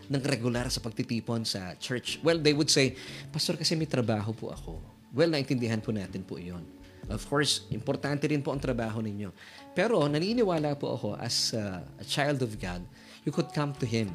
[0.05, 2.21] ng regular sa pagtitipon sa church.
[2.21, 2.93] Well, they would say,
[3.33, 4.79] Pastor, kasi may trabaho po ako.
[5.11, 6.63] Well, naintindihan po natin po iyon.
[7.11, 9.33] Of course, importante rin po ang trabaho ninyo.
[9.75, 12.85] Pero naniniwala po ako as uh, a child of God,
[13.27, 14.13] you could come to Him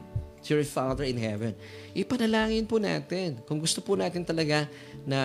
[0.51, 1.53] your Father in heaven.
[1.93, 3.43] Ipanalangin po natin.
[3.45, 4.67] Kung gusto po natin talaga
[5.05, 5.19] na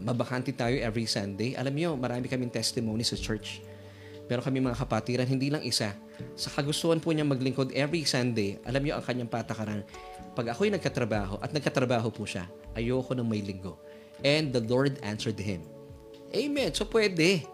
[0.00, 3.62] mabakanti tayo every Sunday, alam niyo, marami kaming testimony sa church.
[4.26, 5.92] Pero kami mga kapatiran, hindi lang isa.
[6.38, 9.82] Sa kagustuhan po niya maglingkod every Sunday, alam niyo ang kanyang patakaran.
[10.32, 13.76] Pag ako'y nagkatrabaho, at nagkatrabaho po siya, ayoko ng may linggo.
[14.24, 15.66] And the Lord answered him.
[16.32, 16.72] Amen.
[16.72, 17.44] So pwede.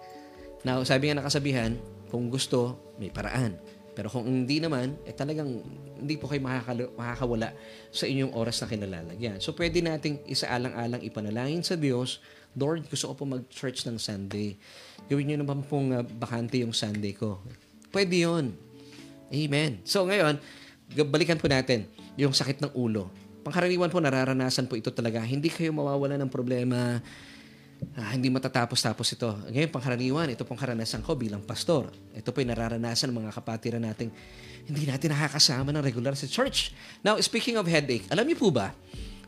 [0.62, 1.74] Now, sabi nga nakasabihan,
[2.12, 3.58] kung gusto, may paraan.
[3.98, 5.58] Pero kung hindi naman, eh talagang
[5.98, 7.50] hindi po kayo makakal- makakawala
[7.90, 9.42] sa inyong oras na kinalalagyan.
[9.42, 12.22] So pwede nating isaalang-alang ipanalangin sa Diyos,
[12.54, 14.54] Lord, gusto ko po mag-church ng Sunday.
[15.10, 17.42] Gawin niyo naman pong uh, bakante yung Sunday ko.
[17.90, 18.54] Pwede yon
[19.34, 19.82] Amen.
[19.82, 20.38] So ngayon,
[21.10, 23.10] balikan po natin yung sakit ng ulo.
[23.42, 25.26] Pangkaraniwan po, nararanasan po ito talaga.
[25.26, 27.02] Hindi kayo mawawala ng problema.
[27.98, 29.30] Ah, hindi matatapos-tapos ito.
[29.50, 31.90] Ngayon, pangkaraniwan, ito pong karanasan ko bilang pastor.
[32.14, 34.10] Ito po yung nararanasan ng mga kapatiran nating
[34.66, 36.74] hindi natin nakakasama ng regular sa church.
[37.02, 38.74] Now, speaking of headache, alam niyo po ba,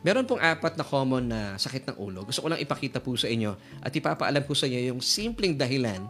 [0.03, 2.27] meron pong apat na common na sakit ng ulo.
[2.27, 6.07] Gusto ko lang ipakita po sa inyo at ipapaalam po sa inyo yung simpleng dahilan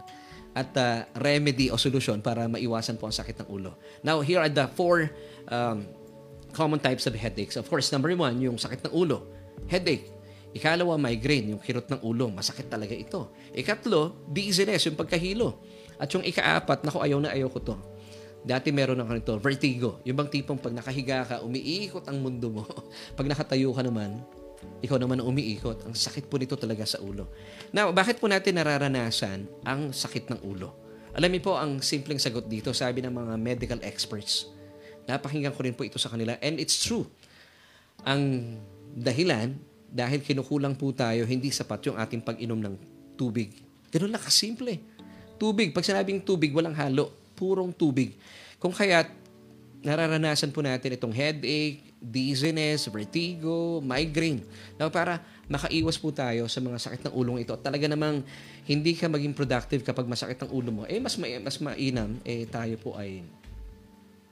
[0.52, 3.74] at uh, remedy o solution para maiwasan po ang sakit ng ulo.
[4.04, 5.08] Now, here are the four
[5.48, 5.88] um,
[6.52, 7.56] common types of headaches.
[7.56, 9.24] Of course, number one, yung sakit ng ulo.
[9.66, 10.21] Headache.
[10.52, 12.28] Ikalawa, migraine, yung kirot ng ulo.
[12.28, 13.32] Masakit talaga ito.
[13.56, 15.64] Ikatlo, dizziness, yung pagkahilo.
[15.96, 17.76] At yung ikaapat, naku, ayaw na ayaw ko to.
[18.42, 20.02] Dati meron ako nito, vertigo.
[20.04, 22.66] Yung bang tipong pag nakahiga ka, umiikot ang mundo mo.
[23.18, 24.20] pag nakatayo ka naman,
[24.82, 25.86] ikaw naman ang umiikot.
[25.86, 27.30] Ang sakit po nito talaga sa ulo.
[27.70, 30.74] Now, bakit po natin nararanasan ang sakit ng ulo?
[31.12, 34.48] Alam niyo po ang simpleng sagot dito, sabi ng mga medical experts.
[35.06, 37.04] Napakinggan ko rin po ito sa kanila and it's true.
[38.02, 38.56] Ang
[38.96, 39.54] dahilan,
[39.92, 42.74] dahil kinukulang po tayo, hindi sapat yung ating pag-inom ng
[43.12, 43.60] tubig.
[43.92, 44.80] Ganun lang kasimple.
[45.36, 45.76] Tubig.
[45.76, 47.12] Pag sinabing tubig, walang halo.
[47.36, 48.16] Purong tubig.
[48.56, 49.04] Kung kaya
[49.84, 54.40] nararanasan po natin itong headache, dizziness, vertigo, migraine.
[54.80, 55.20] Now, para
[55.52, 57.52] makaiwas po tayo sa mga sakit ng ulong ito.
[57.52, 58.24] At talaga namang
[58.64, 60.82] hindi ka maging productive kapag masakit ang ulo mo.
[60.88, 63.20] Eh, mas, ma- mas mainam, eh, tayo po ay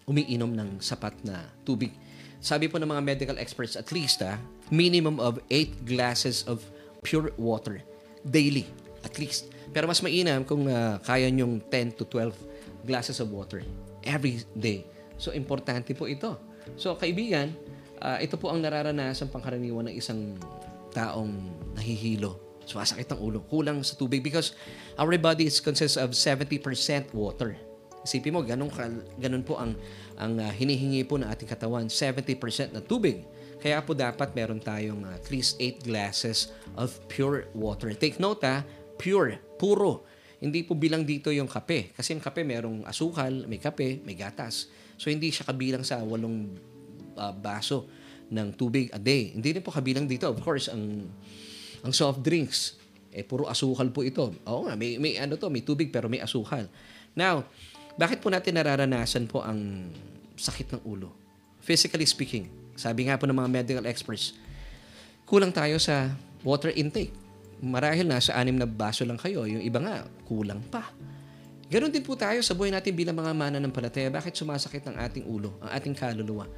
[0.09, 1.93] umiinom ng sapat na tubig.
[2.41, 4.41] Sabi po ng mga medical experts, at least, ah,
[4.73, 6.65] minimum of 8 glasses of
[7.05, 7.85] pure water
[8.25, 8.65] daily.
[9.05, 9.53] At least.
[9.73, 12.33] Pero mas mainam kung uh, kaya nyong 10 to 12
[12.85, 13.65] glasses of water
[14.05, 14.85] every day.
[15.21, 16.37] So, importante po ito.
[16.81, 17.53] So, kaibigan,
[18.01, 20.37] uh, ito po ang nararanasan pangkaraniwan ng isang
[20.97, 21.33] taong
[21.77, 22.41] nahihilo.
[22.65, 23.45] Sumasakit ang ulo.
[23.45, 24.57] Kulang sa tubig because
[24.97, 26.61] our body is consists of 70%
[27.13, 27.57] water.
[28.01, 28.73] Isipin mo, ganun,
[29.21, 29.77] ganun po ang,
[30.21, 33.25] ang uh, hinihingi po ng ating katawan, 70% na tubig.
[33.57, 37.89] Kaya po dapat meron tayong uh, at least 8 glasses of pure water.
[37.97, 38.61] Take note ha,
[39.01, 40.05] pure, puro.
[40.37, 41.97] Hindi po bilang dito yung kape.
[41.97, 44.69] Kasi yung kape merong asukal, may kape, may gatas.
[45.01, 46.53] So hindi siya kabilang sa walong
[47.17, 47.89] uh, baso
[48.29, 49.33] ng tubig a day.
[49.33, 51.09] Hindi rin po kabilang dito, of course, ang
[51.81, 52.77] ang soft drinks.
[53.11, 54.31] Eh, puro asukal po ito.
[54.47, 56.69] Oo nga, may, may ano to, may tubig pero may asukal.
[57.17, 57.49] Now,
[58.01, 59.93] bakit po natin nararanasan po ang
[60.41, 61.13] sakit ng ulo?
[61.61, 64.33] Physically speaking, sabi nga po ng mga medical experts,
[65.29, 67.13] kulang tayo sa water intake.
[67.61, 70.89] Marahil na sa anim na baso lang kayo, yung iba nga, kulang pa.
[71.69, 74.09] Ganon din po tayo sa buhay natin bilang mga mana ng palataya.
[74.09, 76.49] Bakit sumasakit ang ating ulo, ang ating kaluluwa?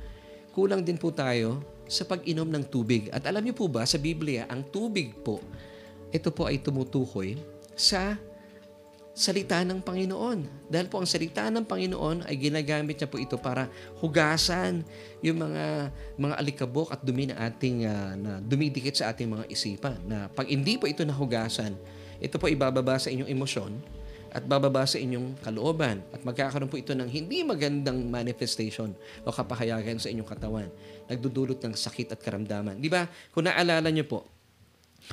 [0.55, 1.59] Kulang din po tayo
[1.91, 3.11] sa pag-inom ng tubig.
[3.11, 5.43] At alam niyo po ba, sa Biblia, ang tubig po,
[6.15, 7.35] ito po ay tumutukoy
[7.75, 8.15] sa
[9.13, 10.69] salita ng Panginoon.
[10.73, 13.69] Dahil po ang salita ng Panginoon ay ginagamit niya po ito para
[14.01, 14.81] hugasan
[15.21, 20.01] yung mga mga alikabok at dumi na ating uh, na dumidikit sa ating mga isipan.
[20.09, 21.77] Na pag hindi po ito nahugasan,
[22.25, 23.73] ito po ibababa sa inyong emosyon
[24.33, 30.01] at bababa sa inyong kalooban at magkakaroon po ito ng hindi magandang manifestation o kapahayagan
[30.01, 30.69] sa inyong katawan.
[31.05, 32.81] Nagdudulot ng sakit at karamdaman.
[32.81, 33.05] Di ba?
[33.29, 34.25] Kung naalala niyo po,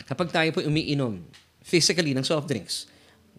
[0.08, 1.20] kapag tayo po umiinom
[1.60, 2.88] physically ng soft drinks,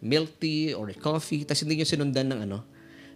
[0.01, 2.59] milk tea or coffee, tapos hindi nyo sinundan ng ano,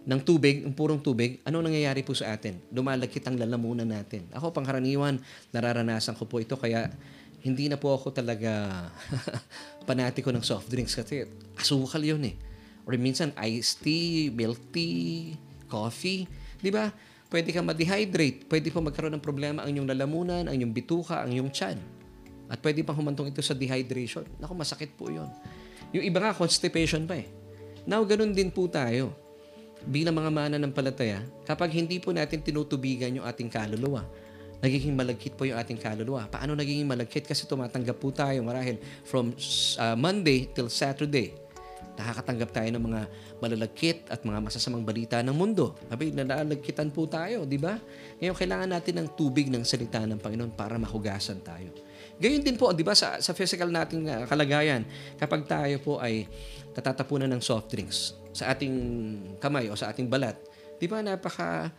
[0.05, 2.61] ng tubig, ng purong tubig, ano nangyayari po sa atin?
[2.69, 4.29] Lumalagkit ang lalamunan natin.
[4.37, 5.17] Ako, pangkaraniwan,
[5.49, 6.93] nararanasan ko po ito, kaya
[7.41, 8.89] hindi na po ako talaga
[9.89, 11.25] panatiko ng soft drinks kasi
[11.57, 12.37] asukal yun eh.
[12.85, 15.33] Or minsan iced tea, milk tea,
[15.65, 16.29] coffee.
[16.61, 16.93] Di ba?
[17.25, 18.45] Pwede kang ma-dehydrate.
[18.45, 21.77] Pwede po magkaroon ng problema ang inyong lalamunan, ang inyong bituka, ang inyong tiyan.
[22.45, 24.25] At pwede pang humantong ito sa dehydration.
[24.37, 25.25] Naku, masakit po yon
[25.95, 27.27] yung iba nga, constipation pa eh.
[27.87, 29.15] Now, ganun din po tayo.
[29.85, 34.03] Bilang mga mana ng palataya, kapag hindi po natin tinutubigan yung ating kaluluwa,
[34.59, 36.25] nagiging malagkit po yung ating kaluluwa.
[36.27, 37.23] Paano nagiging malagkit?
[37.23, 39.31] Kasi tumatanggap po tayo marahil from
[39.77, 41.44] uh, Monday till Saturday.
[41.95, 43.01] Nakakatanggap tayo ng mga
[43.39, 45.75] malalagkit at mga masasamang balita ng mundo.
[45.87, 47.79] Sabi, nalalagkitan po tayo, di ba?
[48.19, 51.71] Ngayon, kailangan natin ng tubig ng salita ng Panginoon para mahugasan tayo.
[52.15, 54.87] Gayon din po, 'di ba sa sa physical nating uh, kalagayan,
[55.19, 56.23] kapag tayo po ay
[56.71, 58.75] natatapunan ng soft drinks sa ating
[59.43, 60.39] kamay o sa ating balat,
[60.79, 61.75] 'di ba napaka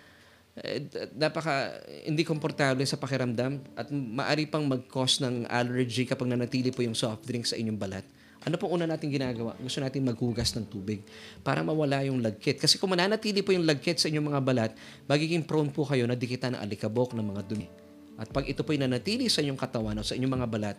[0.60, 0.84] eh,
[1.16, 6.96] napaka hindi komportable sa pakiramdam at maari pang mag-cause ng allergy kapag nanatili po yung
[6.96, 8.04] soft drinks sa inyong balat.
[8.46, 9.58] Ano pong una natin ginagawa?
[9.58, 11.02] Gusto natin maghugas ng tubig
[11.42, 12.62] para mawala yung lagkit.
[12.62, 14.70] Kasi kung mananatili po yung lagkit sa inyong mga balat,
[15.10, 17.66] magiging prone po kayo na dikitan ng alikabok ng mga dumi.
[18.14, 20.76] At pag ito po'y nanatili sa inyong katawan o sa inyong mga balat,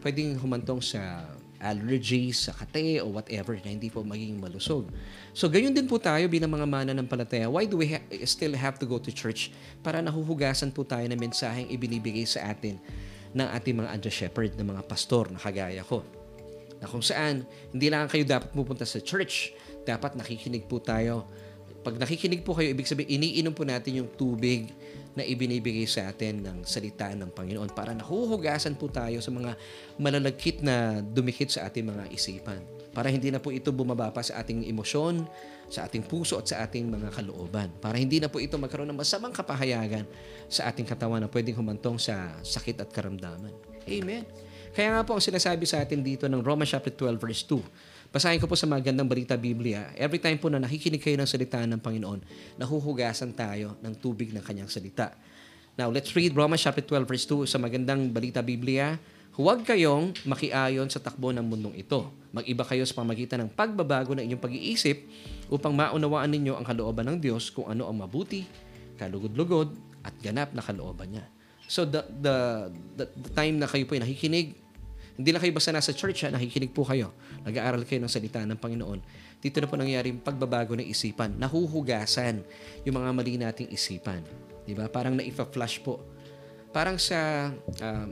[0.00, 1.28] pwedeng humantong sa
[1.60, 4.88] allergies sa kate o whatever na hindi po magiging malusog.
[5.36, 7.52] So, gayon din po tayo bilang mga mananampalataya.
[7.52, 9.52] Why do we ha- still have to go to church?
[9.84, 12.80] Para nahuhugasan po tayo ng mensaheng ibinibigay sa atin
[13.36, 16.23] ng ating mga under shepherd, ng mga pastor na kagaya ko.
[16.80, 19.54] Na kung saan, hindi lang kayo dapat pupunta sa church.
[19.84, 21.28] Dapat nakikinig po tayo.
[21.84, 24.72] Pag nakikinig po kayo, ibig sabihin, iniinom po natin yung tubig
[25.14, 29.54] na ibinibigay sa atin ng salita ng Panginoon para nahuhugasan po tayo sa mga
[30.00, 32.58] malalagkit na dumikit sa ating mga isipan.
[32.90, 35.26] Para hindi na po ito bumaba pa sa ating emosyon,
[35.70, 37.70] sa ating puso at sa ating mga kalooban.
[37.78, 40.06] Para hindi na po ito magkaroon ng masamang kapahayagan
[40.50, 43.54] sa ating katawan na pwedeng humantong sa sakit at karamdaman.
[43.86, 44.26] Amen.
[44.74, 48.42] Kaya nga po ang sinasabi sa atin dito ng Romans chapter 12 verse 2, Basahin
[48.42, 49.94] ko po sa magandang balita Biblia.
[49.94, 52.18] Every time po na nakikinig kayo ng salita ng Panginoon,
[52.58, 55.14] nahuhugasan tayo ng tubig ng kanyang salita.
[55.78, 58.98] Now, let's read Romans chapter 12 verse 2 sa magandang balita Biblia.
[59.38, 62.10] Huwag kayong makiayon sa takbo ng mundong ito.
[62.34, 65.06] Mag-iba kayo sa pamagitan ng pagbabago ng inyong pag-iisip
[65.54, 68.42] upang maunawaan ninyo ang kalooban ng Diyos kung ano ang mabuti,
[68.98, 69.70] kalugod-lugod,
[70.02, 71.26] at ganap na kalooban niya.
[71.66, 72.36] So, the, the,
[72.94, 74.63] the, the time na kayo po ay nakikinig,
[75.14, 77.14] hindi lang kayo basta nasa church, ha, nakikinig po kayo.
[77.46, 78.98] Nag-aaral kayo ng salita ng Panginoon.
[79.38, 81.38] Dito na po nangyari yung pagbabago ng isipan.
[81.38, 82.42] Nahuhugasan
[82.82, 84.26] yung mga mali nating isipan.
[84.66, 84.90] Di ba?
[84.90, 86.02] Parang naifa-flush po.
[86.74, 88.06] Parang sa uh,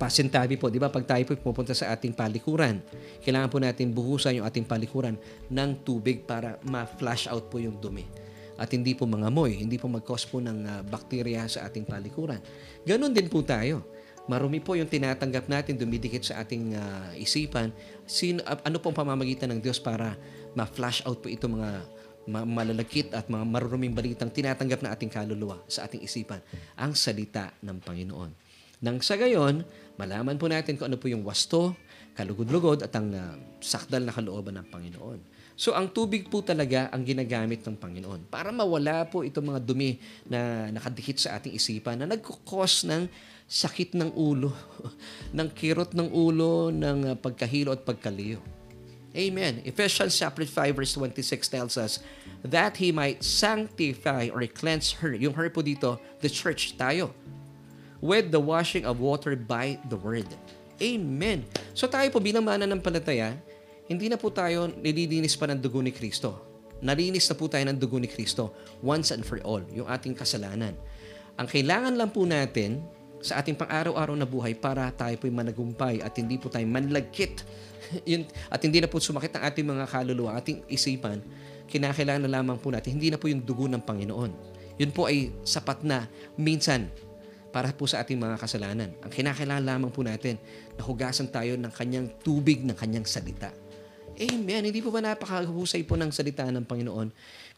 [0.00, 0.88] pasintabi po, di ba?
[0.88, 2.80] Pag tayo po pupunta sa ating palikuran,
[3.20, 5.20] kailangan po natin buhusan yung ating palikuran
[5.52, 10.24] ng tubig para ma-flush out po yung dumi at hindi po mangamoy, hindi po mag-cause
[10.24, 12.40] po ng uh, bakterya sa ating palikuran.
[12.88, 13.95] Ganon din po tayo
[14.26, 17.70] marumi po yung tinatanggap natin, dumidikit sa ating uh, isipan,
[18.06, 20.18] sino, uh, ano pong pamamagitan ng Diyos para
[20.54, 21.82] ma-flash out po ito mga
[22.26, 26.42] ma- malalakit at mga maruruming balitang tinatanggap na ating kaluluwa sa ating isipan,
[26.74, 28.30] ang salita ng Panginoon.
[28.82, 29.64] Nang sa gayon,
[29.96, 31.72] malaman po natin kung ano po yung wasto,
[32.12, 35.18] kalugod-lugod at ang uh, sakdal na kalooban ng Panginoon.
[35.56, 39.96] So ang tubig po talaga ang ginagamit ng Panginoon para mawala po itong mga dumi
[40.28, 43.08] na nakadikit sa ating isipan na nagkukos ng
[43.46, 44.50] sakit ng ulo,
[45.36, 48.42] ng kirot ng ulo, ng uh, pagkahilo at pagkaliyo.
[49.16, 49.64] Amen.
[49.64, 52.04] Ephesians chapter 5 verse 26 tells us
[52.44, 55.16] that He might sanctify or cleanse her.
[55.16, 57.16] Yung her po dito, the church tayo.
[58.04, 60.28] With the washing of water by the word.
[60.76, 61.48] Amen.
[61.72, 63.40] So tayo po bilang mananampalataya,
[63.88, 66.36] hindi na po tayo nililinis pa ng dugo ni Kristo.
[66.84, 68.52] Nalinis na po tayo ng dugo ni Kristo
[68.84, 70.76] once and for all, yung ating kasalanan.
[71.40, 72.84] Ang kailangan lang po natin
[73.26, 77.42] sa ating pang-araw-araw na buhay para tayo po'y managumpay at hindi po tayo manlagkit
[78.10, 81.22] yun, at hindi na po sumakit ang ating mga kaluluwa, ating isipan,
[81.70, 84.30] kinakailangan na lamang po natin, hindi na po yung dugo ng Panginoon.
[84.76, 86.04] Yun po ay sapat na
[86.36, 86.90] minsan
[87.48, 88.92] para po sa ating mga kasalanan.
[89.00, 90.36] Ang kinakailangan lamang po natin,
[90.76, 93.48] nahugasan tayo ng kanyang tubig, ng kanyang salita.
[94.16, 94.64] Amen.
[94.64, 97.08] Hindi po ba napakahusay po ng salita ng Panginoon?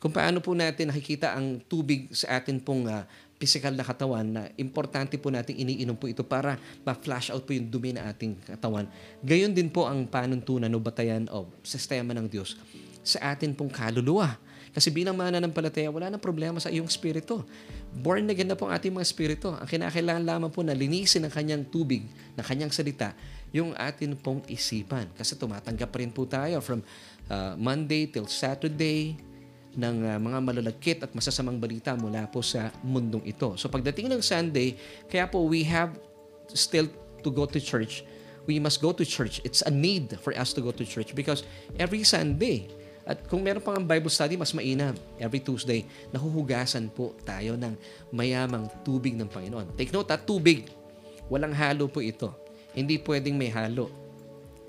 [0.02, 3.06] Kung paano po natin nakikita ang tubig sa atin pong uh,
[3.38, 7.70] physical na katawan na importante po nating iniinom po ito para ma-flash out po yung
[7.70, 8.90] dumi na ating katawan.
[9.22, 12.58] Gayon din po ang panuntunan o batayan o sistema ng Diyos
[13.06, 14.36] sa atin pong kaluluwa.
[14.68, 17.40] Kasi bilang mananampalataya, wala nang problema sa iyong spirito.
[18.04, 19.56] Born again na po ang ating mga spirito.
[19.56, 22.04] Ang kinakailangan lamang po na linisin ng kanyang tubig,
[22.36, 23.16] ng kanyang salita,
[23.48, 25.08] yung atin pong isipan.
[25.16, 26.84] Kasi tumatanggap rin po tayo from
[27.32, 29.16] uh, Monday till Saturday,
[29.76, 33.58] ng uh, mga malalagkit at masasamang balita mula po sa mundong ito.
[33.60, 34.78] So pagdating ng Sunday,
[35.10, 35.92] kaya po we have
[36.52, 36.88] still
[37.20, 38.06] to go to church.
[38.48, 39.44] We must go to church.
[39.44, 41.44] It's a need for us to go to church because
[41.76, 42.72] every Sunday,
[43.08, 44.92] at kung meron pang Bible study, mas mainam.
[45.16, 47.72] Every Tuesday, nahuhugasan po tayo ng
[48.12, 49.72] mayamang tubig ng Panginoon.
[49.80, 50.68] Take note, at tubig.
[51.32, 52.32] Walang halo po ito.
[52.76, 54.07] Hindi pwedeng may halo.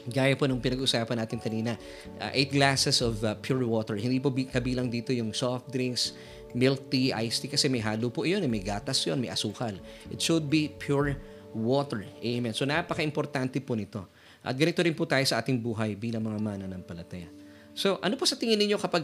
[0.07, 1.75] Gaya po nung pinag-usapan natin kanina,
[2.23, 3.99] 8 uh, glasses of uh, pure water.
[3.99, 6.15] Hindi po kabilang dito yung soft drinks,
[6.55, 9.75] milk tea, iced tea kasi may halo po yun, eh, may gatas yun, may asukal.
[10.07, 11.19] It should be pure
[11.51, 12.05] water.
[12.23, 12.55] Amen.
[12.55, 14.07] So napaka-importante po nito.
[14.39, 17.27] At ganito rin po tayo sa ating buhay bilang mga mananampalataya.
[17.75, 19.03] So ano po sa tingin ninyo kapag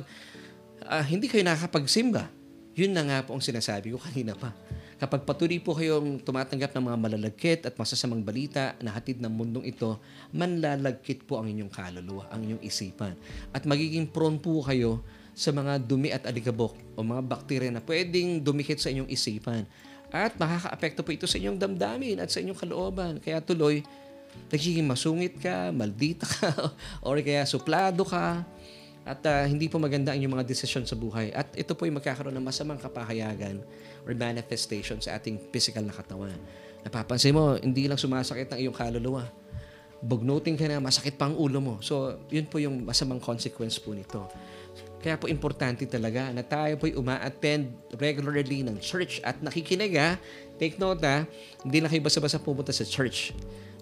[0.87, 2.31] uh, hindi kayo nakakapagsimba?
[2.75, 4.51] Yun na nga po ang sinasabi ko kanina pa.
[4.95, 9.67] Kapag patuloy po kayong tumatanggap ng mga malalagkit at masasamang balita na hatid ng mundong
[9.67, 9.99] ito,
[10.31, 13.11] manlalagkit po ang inyong kaluluwa, ang inyong isipan.
[13.51, 15.03] At magiging prone po kayo
[15.35, 19.67] sa mga dumi at alikabok o mga bakterya na pwedeng dumikit sa inyong isipan.
[20.15, 23.19] At makaka-apekto po ito sa inyong damdamin at sa inyong kalooban.
[23.19, 23.83] Kaya tuloy,
[24.47, 26.71] nagiging masungit ka, maldita ka,
[27.05, 28.47] or kaya suplado ka,
[29.05, 31.29] at uh, hindi po maganda ang inyong mga desisyon sa buhay.
[31.35, 33.61] At ito po ay magkakaroon ng masamang kapahayagan
[34.05, 36.37] or manifestation sa ating physical na katawan.
[36.85, 39.25] Napapansin mo, hindi lang sumasakit ang iyong kaluluwa.
[40.05, 41.75] bugnutin ka na, masakit pa ang ulo mo.
[41.81, 44.29] So, yun po yung masamang consequence po nito.
[45.01, 50.17] Kaya po importante talaga na tayo po'y uma-attend regularly ng church at nakikinig ha.
[50.61, 51.25] Take note ha,
[51.65, 53.33] hindi na kayo basta-basta pumunta sa church.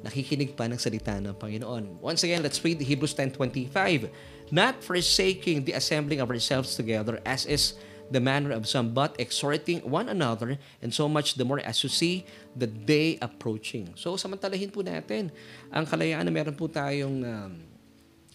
[0.04, 2.04] Nakikinig pa ng salita ng Panginoon.
[2.04, 4.12] Once again, let's read Hebrews 10.25.
[4.52, 7.80] Not forsaking the assembling of ourselves together as is
[8.12, 11.92] the manner of some, but exhorting one another, and so much the more as you
[11.92, 12.28] see
[12.58, 13.92] the day approaching.
[13.96, 15.32] So, samantalahin po natin
[15.72, 17.52] ang kalayaan na meron po tayong um,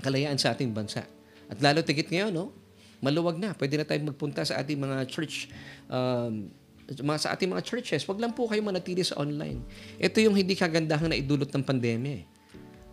[0.01, 1.05] kalayaan sa ating bansa.
[1.49, 2.53] At lalo tigit ngayon, no?
[2.99, 3.55] Maluwag na.
[3.55, 5.49] Pwede na tayong magpunta sa ating mga church,
[5.87, 6.51] um,
[6.89, 8.03] mga, sa ating mga churches.
[8.09, 9.63] Wag lang po kayo manatili sa online.
[10.03, 12.13] Ito yung hindi kagandahan na idulot ng pandemya.
[12.19, 12.25] Eh.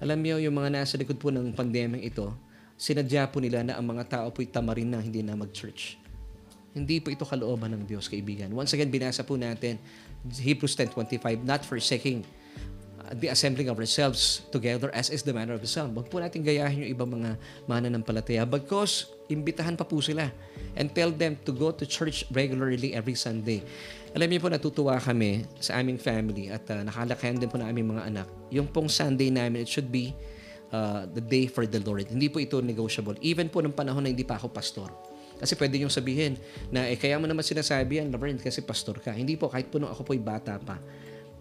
[0.03, 2.29] Alam niyo, yung mga nasa likod po ng pandemya ito,
[2.75, 6.04] sinadya po nila na ang mga tao po'y tamarin na hindi na mag-church.
[6.75, 8.51] Hindi po ito kalooban ng Diyos, kaibigan.
[8.51, 9.79] Once again, binasa po natin
[10.27, 12.27] Hebrews 10.25, not forsaking
[13.13, 15.93] the assembling of ourselves together as is the manner of the psalm.
[15.93, 17.37] Huwag po natin gayahin yung ibang mga
[17.69, 20.33] mananampalataya because imbitahan pa po sila
[20.73, 23.61] and tell them to go to church regularly every Sunday.
[24.15, 27.93] Alam niyo po, natutuwa kami sa aming family at uh, nakalakayan din po na aming
[27.93, 28.27] mga anak.
[28.49, 30.15] Yung pong Sunday namin, it should be
[30.71, 32.07] uh, the day for the Lord.
[32.07, 33.19] Hindi po ito negotiable.
[33.21, 34.89] Even po ng panahon na hindi pa ako pastor.
[35.35, 36.39] Kasi pwede niyong sabihin
[36.71, 39.11] na eh, kaya mo naman sinasabi yan, Laverne, kasi pastor ka.
[39.11, 40.79] Hindi po, kahit po nung ako po'y bata pa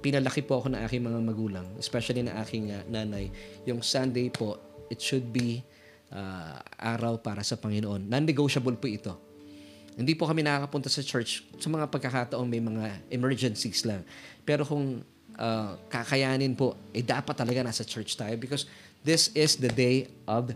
[0.04, 3.32] pinalaki po ako ng aking mga magulang, especially na aking uh, nanay,
[3.64, 4.60] yung Sunday po,
[4.92, 5.64] it should be
[6.12, 8.04] uh, araw para sa Panginoon.
[8.12, 9.16] Non-negotiable po ito.
[9.96, 14.04] Hindi po kami nakakapunta sa church sa mga pagkakataong may mga emergencies lang.
[14.44, 15.00] Pero kung
[15.40, 18.68] uh, kakayanin po, eh dapat talaga nasa church tayo because
[19.00, 20.52] this is the day of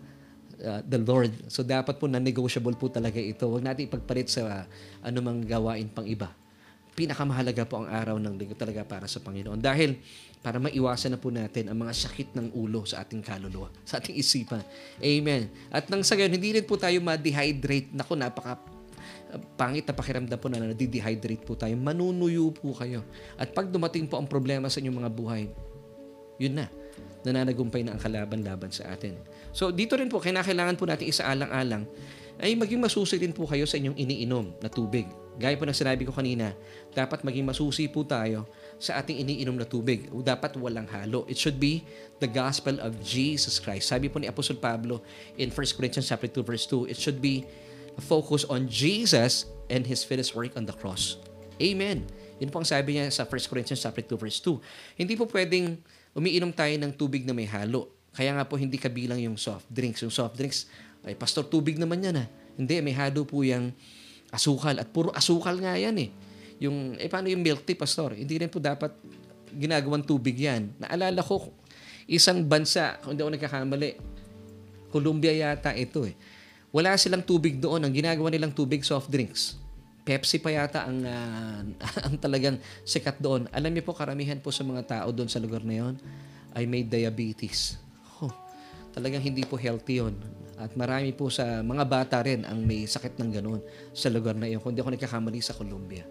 [0.62, 1.32] uh, the Lord.
[1.50, 3.46] So dapat po non-negotiable po talaga ito.
[3.46, 4.64] Huwag natin ipagpalit sa uh,
[5.04, 6.30] anumang gawain pang iba
[6.98, 9.62] pinakamahalaga po ang araw ng linggo talaga para sa Panginoon.
[9.62, 10.02] Dahil
[10.42, 14.18] para maiwasan na po natin ang mga sakit ng ulo sa ating kaluluwa, sa ating
[14.18, 14.58] isipan.
[14.98, 15.46] Amen.
[15.70, 17.94] At nang sa gayon, hindi rin po tayo ma-dehydrate.
[17.94, 18.58] Naku, napaka
[19.54, 21.78] pangit na pakiramdam po na nadi-dehydrate po tayo.
[21.78, 23.06] Manunuyo po kayo.
[23.38, 25.42] At pag dumating po ang problema sa inyong mga buhay,
[26.42, 26.66] yun na.
[27.26, 29.18] Nananagumpay na ang kalaban-laban sa atin.
[29.50, 31.86] So, dito rin po, kailangan po natin isaalang-alang
[32.38, 35.10] ay maging masusi din po kayo sa inyong iniinom na tubig.
[35.38, 36.50] Gaya po ng sinabi ko kanina,
[36.94, 38.46] dapat maging masusi po tayo
[38.78, 40.10] sa ating iniinom na tubig.
[40.10, 41.22] Dapat walang halo.
[41.30, 41.86] It should be
[42.18, 43.90] the gospel of Jesus Christ.
[43.90, 45.02] Sabi po ni Apostol Pablo
[45.38, 47.46] in 1 Corinthians chapter 2 verse 2, it should be
[47.94, 51.22] a focus on Jesus and His finished work on the cross.
[51.58, 52.06] Amen.
[52.38, 54.58] Yun po ang sabi niya sa 1 Corinthians chapter 2 verse 2.
[54.98, 55.78] Hindi po pwedeng
[56.16, 57.90] umiinom tayo ng tubig na may halo.
[58.14, 60.02] Kaya nga po hindi kabilang yung soft drinks.
[60.02, 60.66] Yung soft drinks,
[61.06, 62.28] ay pastor, tubig naman yan ah.
[62.58, 63.70] Hindi, may halo po yung
[64.34, 64.74] asukal.
[64.80, 66.10] At puro asukal nga yan eh.
[66.58, 68.18] Yung, eh paano yung milk tea, pastor?
[68.18, 68.90] Hindi rin po dapat
[69.54, 70.74] ginagawang tubig yan.
[70.82, 71.54] Naalala ko,
[72.10, 73.90] isang bansa, kung hindi ako nagkakamali,
[74.88, 76.16] Colombia yata ito eh.
[76.72, 77.84] Wala silang tubig doon.
[77.84, 79.56] Ang ginagawa nilang tubig, soft drinks.
[80.08, 81.60] Pepsi pa yata ang, uh,
[82.08, 83.44] ang talagang sikat doon.
[83.52, 85.94] Alam niyo po, karamihan po sa mga tao doon sa lugar na yon
[86.56, 87.76] ay may diabetes.
[88.24, 88.32] Oh,
[88.96, 90.16] talagang hindi po healthy yon.
[90.56, 93.60] At marami po sa mga bata rin ang may sakit ng ganun
[93.92, 94.64] sa lugar na iyon.
[94.64, 96.02] Kundi ako nagkakamali sa Colombia.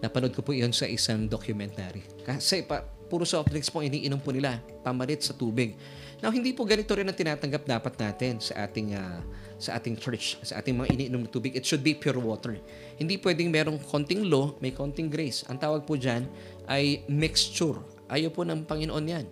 [0.00, 2.02] Napanood ko po iyon sa isang documentary.
[2.24, 5.78] Kasi pa, puro soft drinks po iniinom po nila, pamalit sa tubig.
[6.18, 9.22] Now, hindi po ganito rin ang tinatanggap dapat natin sa ating uh,
[9.58, 11.52] sa ating church, sa ating mga iniinom na tubig.
[11.58, 12.56] It should be pure water.
[12.94, 15.42] Hindi pwedeng merong konting law, may konting grace.
[15.50, 16.30] Ang tawag po dyan
[16.70, 17.82] ay mixture.
[18.06, 19.26] Ayaw po ng Panginoon yan.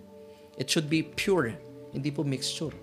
[0.59, 1.55] It should be pure,
[1.95, 2.75] hindi po mixture.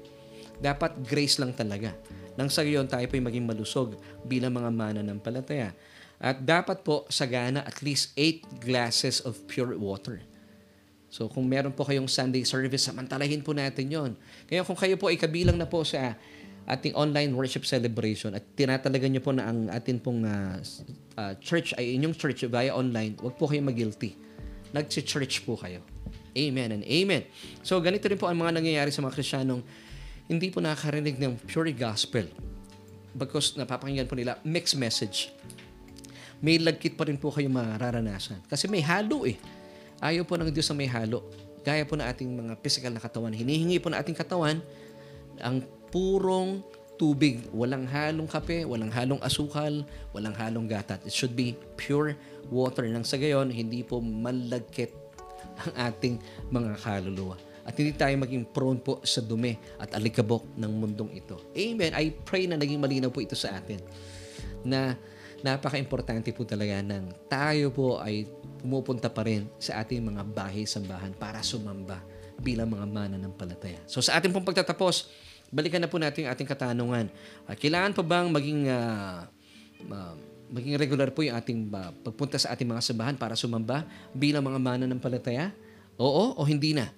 [0.59, 1.93] Dapat grace lang talaga.
[2.35, 5.71] Nang sa gayon tayo po'y maging malusog bilang mga mana ng palataya.
[6.19, 10.25] At dapat po sagana at least 8 glasses of pure water.
[11.15, 14.11] So kung meron po kayong Sunday service, samantalahin po natin yon.
[14.51, 16.19] Kaya kung kayo po ay kabilang na po sa
[16.65, 20.57] ating online worship celebration at tinatalagan nyo po na ang atin pong uh,
[21.21, 24.17] uh, church ay inyong church via online, wag po kayong mag-guilty.
[24.73, 25.85] Nag-church po kayo.
[26.35, 27.29] Amen and amen.
[27.63, 29.63] So ganito rin po ang mga nangyayari sa mga Kristiyanong
[30.27, 32.27] hindi po nakakarinig ng pure gospel
[33.15, 35.31] because napapakinggan po nila mixed message.
[36.43, 38.43] May lagkit pa rin po kayo mararanasan.
[38.51, 39.39] Kasi may halo eh.
[40.03, 41.25] Ayaw po ng Diyos na may halo.
[41.65, 43.33] Gaya po na ating mga physical na katawan.
[43.33, 44.61] Hinihingi po na ating katawan
[45.41, 45.65] ang
[45.95, 46.67] purong
[46.99, 47.47] tubig.
[47.55, 50.99] Walang halong kape, walang halong asukal, walang halong gatat.
[51.07, 52.19] It should be pure
[52.51, 52.83] water.
[52.91, 54.91] Nang sa gayon, hindi po malagkit
[55.55, 56.19] ang ating
[56.51, 61.41] mga kaluluwa at hindi tayo maging prone po sa dumi at alikabok ng mundong ito.
[61.57, 61.97] Amen.
[61.97, 63.81] I pray na naging malinaw po ito sa atin
[64.61, 64.99] na
[65.41, 68.29] napaka-importante po talaga ng tayo po ay
[68.61, 72.01] pumupunta pa rin sa ating mga bahay-sambahan para sumamba.
[72.35, 73.79] bilang mga mananampalataya.
[73.87, 75.07] So sa ating pong pagtatapos,
[75.55, 77.07] balikan na po natin yung ating katanungan.
[77.47, 79.23] Uh, kailangan pa bang maging uh,
[79.87, 80.15] uh,
[80.51, 84.59] maging regular po yung ating uh, pagpunta sa ating mga sambahan para sumamba bilang mga
[84.59, 85.55] mananampalataya?
[85.95, 86.91] Oo o hindi na?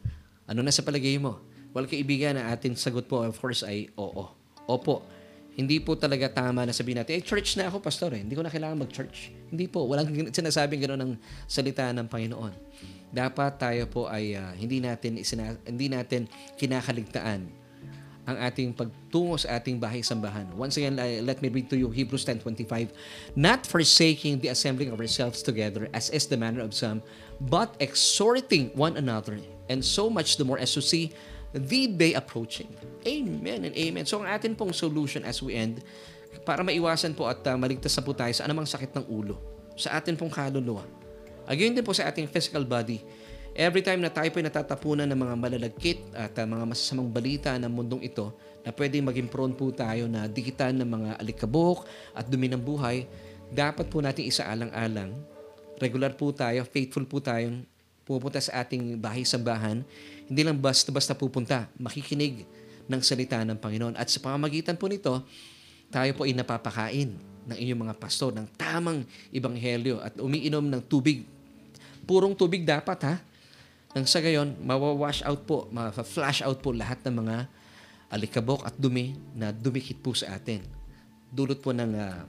[0.48, 1.36] Ano na sa palagay mo?
[1.76, 4.32] Well, kaibigan, na ating sagot po, of course, ay oo.
[4.64, 5.04] Opo.
[5.52, 8.24] Hindi po talaga tama na sabihin natin, eh, church na ako, pastor, eh.
[8.24, 9.32] Hindi ko na kailangan mag-church.
[9.52, 9.84] Hindi po.
[9.84, 11.12] Walang sinasabing gano'n ng
[11.44, 12.52] salita ng Panginoon.
[13.12, 17.65] Dapat tayo po ay uh, hindi natin isina, hindi natin kinakaligtaan
[18.26, 20.50] ang ating pagtungo sa ating bahay sambahan.
[20.58, 22.90] Once again, let me read to you Hebrews 10.25.
[23.38, 27.06] Not forsaking the assembling of ourselves together, as is the manner of some,
[27.38, 29.38] but exhorting one another,
[29.70, 31.14] and so much the more as to see
[31.54, 32.68] the day approaching.
[33.06, 34.04] Amen and amen.
[34.04, 35.86] So ang atin pong solution as we end,
[36.42, 39.38] para maiwasan po at uh, maligtas na po tayo sa anumang sakit ng ulo,
[39.78, 40.82] sa atin pong kaluluwa.
[41.46, 42.98] Again din po sa ating physical body,
[43.56, 47.72] Every time na tayo po natatapunan ng mga malalagkit at uh, mga masasamang balita ng
[47.72, 48.28] mundong ito
[48.60, 53.08] na pwedeng maging prone po tayo na dikitan ng mga alikabok at dumi ng buhay,
[53.48, 55.16] dapat po natin isaalang-alang.
[55.80, 57.64] Regular po tayo, faithful po tayong
[58.04, 59.80] pupunta sa ating bahay-sambahan.
[60.28, 62.44] Hindi lang basta-basta pupunta, makikinig
[62.84, 63.96] ng salita ng Panginoon.
[63.96, 65.24] At sa pamamagitan po nito,
[65.88, 67.16] tayo po ay napapakain
[67.48, 69.00] ng inyong mga pastor ng tamang
[69.32, 71.24] ibanghelyo at umiinom ng tubig.
[72.04, 73.16] Purong tubig dapat ha
[73.96, 77.36] nang sa gayon, mawawash out po, ma-flash out po lahat ng mga
[78.12, 80.60] alikabok at dumi na dumikit po sa atin.
[81.32, 82.28] Dulot po ng uh,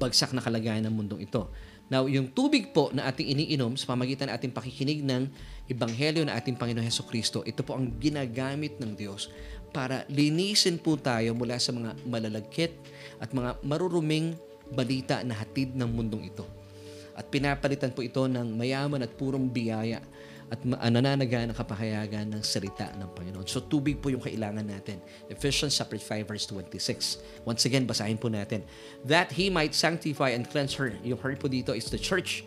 [0.00, 1.52] bagsak na kalagayan ng mundong ito.
[1.92, 5.28] Now, yung tubig po na ating iniinom sa pamagitan ng ating pakikinig ng
[5.68, 9.28] Ebanghelyo na ating Panginoon Heso Kristo, ito po ang ginagamit ng Diyos
[9.76, 12.72] para linisin po tayo mula sa mga malalagkit
[13.20, 14.32] at mga maruruming
[14.72, 16.48] balita na hatid ng mundong ito.
[17.12, 20.00] At pinapalitan po ito ng mayaman at purong biyaya
[20.50, 23.46] at nananaga ng kapahayagan ng salita ng Panginoon.
[23.46, 24.98] So tubig po yung kailangan natin.
[25.28, 27.44] Ephesians chapter 5 verse 26.
[27.46, 28.64] Once again, basahin po natin.
[29.06, 30.96] That He might sanctify and cleanse her.
[31.06, 32.42] Yung her po dito is the church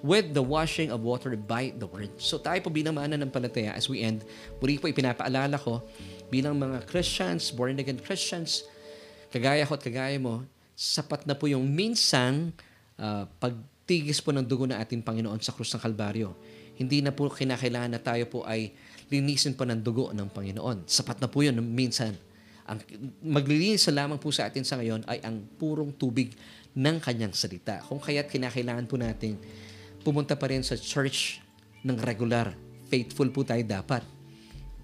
[0.00, 2.08] with the washing of water by the word.
[2.16, 4.24] So tayo po bilang ng palataya as we end,
[4.58, 5.84] muli po ipinapaalala ko
[6.32, 8.64] bilang mga Christians, born again Christians,
[9.28, 12.56] kagaya ko at kagaya mo, sapat na po yung minsan
[12.96, 16.32] uh, pagtigis po ng dugo ng ating Panginoon sa krus ng Kalbaryo
[16.80, 18.72] hindi na po kinakailangan na tayo po ay
[19.12, 20.88] linisin pa ng dugo ng Panginoon.
[20.88, 22.16] Sapat na po yun minsan.
[22.64, 22.80] Ang
[23.20, 26.32] maglilinis lamang po sa atin sa ngayon ay ang purong tubig
[26.72, 27.84] ng kanyang salita.
[27.84, 29.36] Kung kaya't kinakailangan po natin
[30.00, 31.44] pumunta pa rin sa church
[31.84, 32.56] ng regular.
[32.88, 34.00] Faithful po tayo dapat.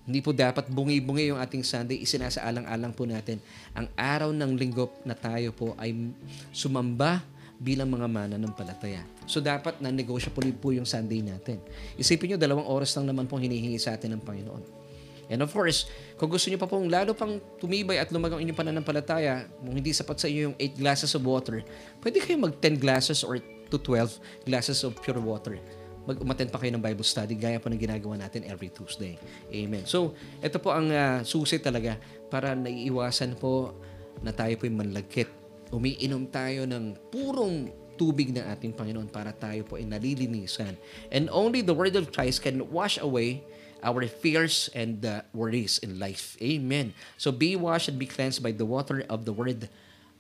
[0.07, 1.99] Hindi po dapat bungi-bungi yung ating Sunday.
[2.05, 3.41] Isinasaalang-alang po natin
[3.73, 6.13] ang araw ng linggo na tayo po ay
[6.53, 7.25] sumamba
[7.57, 9.01] bilang mga mana ng palataya.
[9.25, 11.61] So dapat na negotiable po yung Sunday natin.
[11.97, 14.87] Isipin nyo, dalawang oras lang naman pong hinihingi sa atin ng Panginoon.
[15.27, 19.51] And of course, kung gusto niyo pa pong lalo pang tumibay at lumagang inyong pananampalataya,
[19.59, 21.67] kung hindi sapat sa inyo yung 8 glasses of water,
[21.99, 25.59] pwede kayo mag 10 glasses or to 12 glasses of pure water.
[26.07, 29.19] Mag-umattend pa kayo ng Bible study gaya po ng ginagawa natin every Tuesday.
[29.51, 29.83] Amen.
[29.83, 31.99] So, ito po ang uh, susi talaga
[32.31, 33.75] para naiiwasan po
[34.23, 39.65] na tayo po yung manlagkit umiinom tayo ng purong tubig ng ating Panginoon para tayo
[39.65, 40.77] po ay nalilinisan.
[41.09, 43.43] And only the Word of Christ can wash away
[43.83, 46.37] our fears and uh, worries in life.
[46.41, 46.93] Amen.
[47.17, 49.69] So be washed and be cleansed by the water of the Word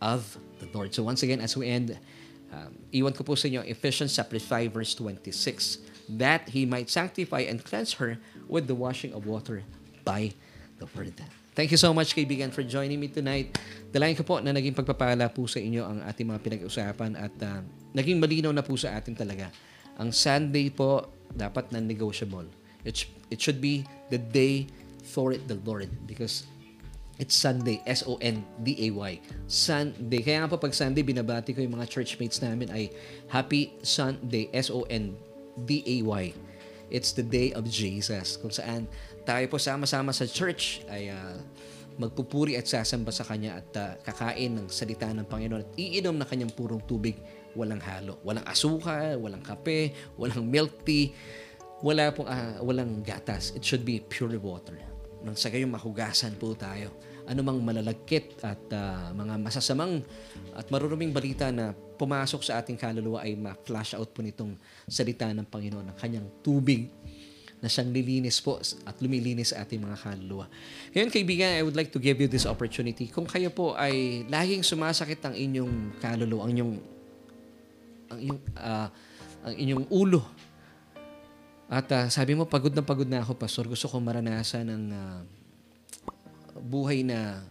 [0.01, 0.93] of the Lord.
[0.97, 1.97] So once again, as we end,
[2.53, 5.83] um, iwan ko po sa inyo Ephesians chapter 5 verse 26
[6.17, 9.65] that He might sanctify and cleanse her with the washing of water
[10.05, 10.33] by
[10.79, 11.19] the Word.
[11.57, 13.57] Thank you so much, kaibigan, for joining me tonight.
[13.89, 17.65] Dalayan ko po na naging pagpapala po sa inyo ang ating mga pinag-usapan at uh,
[17.97, 19.49] naging malinaw na po sa atin talaga.
[19.97, 22.45] Ang Sunday po, dapat non-negotiable.
[22.85, 24.69] It, it should be the day
[25.01, 25.89] for it, the Lord.
[26.05, 26.45] Because
[27.17, 29.13] it's Sunday, S-O-N-D-A-Y.
[29.49, 30.21] Sunday.
[30.21, 32.93] Kaya nga po pag Sunday, binabati ko yung mga churchmates namin ay
[33.33, 36.25] Happy Sunday, S-O-N-D-A-Y.
[36.93, 38.37] It's the day of Jesus.
[38.37, 38.85] Kung saan
[39.27, 41.35] tayo po sama-sama sa church ay uh,
[41.99, 46.29] magpupuri at sasamba sa Kanya at uh, kakain ng salita ng Panginoon at iinom ng
[46.31, 47.19] Kanyang purong tubig,
[47.59, 48.23] walang halo.
[48.23, 51.11] Walang asukal, walang kape, walang milk tea,
[51.83, 53.51] wala pong, uh, walang gatas.
[53.59, 54.79] It should be pure water.
[55.27, 56.95] Nang sa gayong mahugasan po tayo.
[57.27, 59.99] Anumang malalagkit at uh, mga masasamang
[60.55, 64.55] at maruruming balita na pumasok sa ating kaluluwa ay ma-flash out po nitong
[64.87, 66.87] salita ng Panginoon, ng kanyang tubig
[67.61, 70.47] na siyang lilinis po at lumilinis sa ating mga kaluluwa.
[70.93, 73.09] Ngayon kaibigan, I would like to give you this opportunity.
[73.09, 76.73] Kung kayo po ay laging sumasakit ang inyong kaluluwa, ang inyong
[78.07, 78.89] ang inyong, uh,
[79.47, 80.23] ang inyong ulo,
[81.67, 83.67] At uh, sabi mo, pagod na pagod na ako, Pastor.
[83.67, 85.21] Gusto ko maranasan ng uh,
[86.63, 87.43] buhay na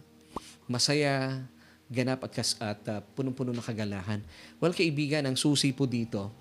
[0.64, 1.44] masaya,
[1.92, 4.24] ganap at, kas, at uh, punong-puno ng kagalahan.
[4.56, 6.32] Well, kaibigan, ang susi po dito,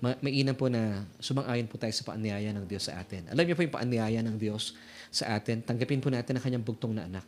[0.00, 3.28] ma- mainam po na sumang-ayon po tayo sa paanyaya ng Diyos sa atin.
[3.32, 4.74] Alam niyo po yung paanyaya ng Diyos
[5.12, 7.24] sa atin, tanggapin po natin ang kanyang bugtong na anak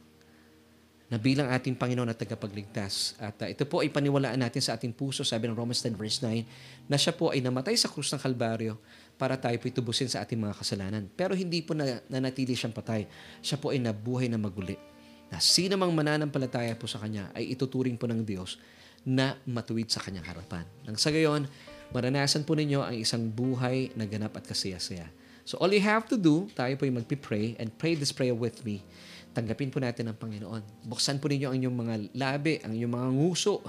[1.13, 3.21] na bilang ating Panginoon at tagapagligtas.
[3.21, 6.25] At uh, ito po ay paniwalaan natin sa ating puso, sabi ng Romans 10 verse
[6.25, 8.81] 9, na siya po ay namatay sa krus ng Kalbaryo
[9.21, 11.05] para tayo po itubusin sa ating mga kasalanan.
[11.13, 13.05] Pero hindi po na, nanatili siyang patay.
[13.45, 14.81] Siya po ay nabuhay na maguli.
[15.29, 18.57] Na sino mang mananampalataya po sa Kanya ay ituturing po ng Diyos
[19.05, 20.65] na matuwid sa Kanyang harapan.
[20.89, 21.45] Nang sa gayon,
[21.93, 25.09] maranasan po ninyo ang isang buhay na ganap at kasaya-saya.
[25.45, 28.65] So all you have to do, tayo po ay magpipray and pray this prayer with
[28.67, 28.85] me
[29.33, 30.63] tanggapin po natin ang Panginoon.
[30.87, 33.65] Buksan po ninyo ang inyong mga labi, ang inyong mga nguso.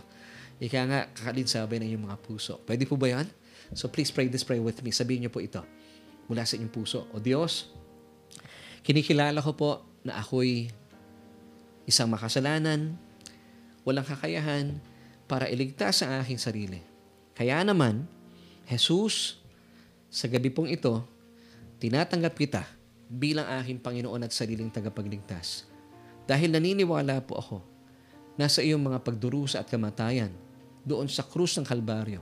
[0.60, 2.60] Ika nga, kakalinsabay ng inyong mga puso.
[2.68, 3.28] Pwede po ba yan?
[3.74, 4.92] So please pray this prayer with me.
[4.94, 5.64] Sabihin niyo po ito
[6.28, 7.08] mula sa inyong puso.
[7.16, 7.72] O Diyos,
[8.84, 9.72] kinikilala ko po
[10.04, 10.68] na ako'y
[11.88, 12.96] isang makasalanan,
[13.88, 14.80] walang kakayahan
[15.28, 16.93] para iligtas ang aking sarili.
[17.34, 18.06] Kaya naman,
[18.70, 19.42] Jesus,
[20.14, 21.02] sa gabi pong ito,
[21.82, 22.64] tinatanggap kita
[23.10, 25.66] bilang aking Panginoon at sariling tagapagligtas.
[26.30, 27.58] Dahil naniniwala po ako
[28.40, 30.32] na sa iyong mga pagdurusa at kamatayan
[30.86, 32.22] doon sa krus ng Kalbaryo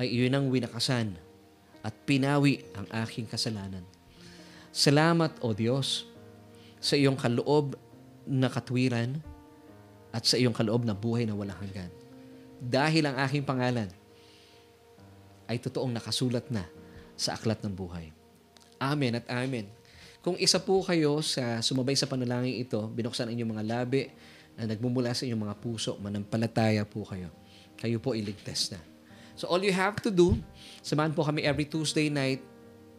[0.00, 1.14] ay iyon ang winakasan
[1.82, 3.84] at pinawi ang aking kasalanan.
[4.72, 6.08] Salamat, O Diyos,
[6.82, 7.76] sa iyong kaloob
[8.24, 9.20] na katwiran
[10.10, 11.90] at sa iyong kaloob na buhay na walang hanggan.
[12.62, 13.90] Dahil ang aking pangalan
[15.52, 16.64] ay totoong nakasulat na
[17.12, 18.08] sa aklat ng buhay.
[18.80, 19.68] Amen at amen.
[20.24, 24.08] Kung isa po kayo sa sumabay sa panalangin ito, binuksan ang inyong mga labi
[24.56, 27.28] na nagmumula sa inyong mga puso, manampalataya po kayo.
[27.76, 28.80] Kayo po iligtas na.
[29.36, 30.38] So all you have to do,
[30.80, 32.40] samahan po kami every Tuesday night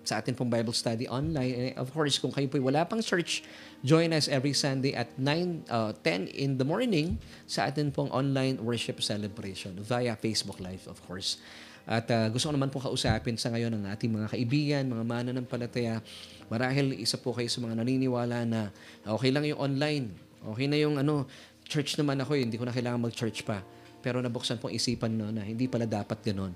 [0.03, 1.55] sa atin pong Bible study online.
[1.55, 3.47] And of course, kung kayo po wala pang church,
[3.81, 8.59] join us every Sunday at 9, uh, 10 in the morning sa atin pong online
[8.59, 11.39] worship celebration via Facebook Live, of course.
[11.83, 15.99] At uh, gusto ko naman po kausapin sa ngayon ng ating mga kaibigan, mga mananampalataya.
[16.47, 18.71] Marahil isa po kayo sa mga naniniwala na
[19.03, 20.15] okay lang yung online.
[20.43, 21.27] Okay na yung ano,
[21.67, 23.59] church naman ako, eh, hindi ko na kailangan mag-church pa.
[23.99, 26.55] Pero nabuksan po isipan no, na hindi pala dapat ganoon.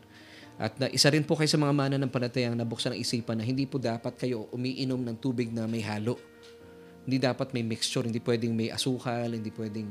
[0.57, 3.77] At na, isa rin po kayo sa mga mananampalatayang nabuksan ang isipan na hindi po
[3.77, 6.17] dapat kayo umiinom ng tubig na may halo.
[7.07, 9.87] Hindi dapat may mixture, hindi pwedeng may asukal, hindi pwedeng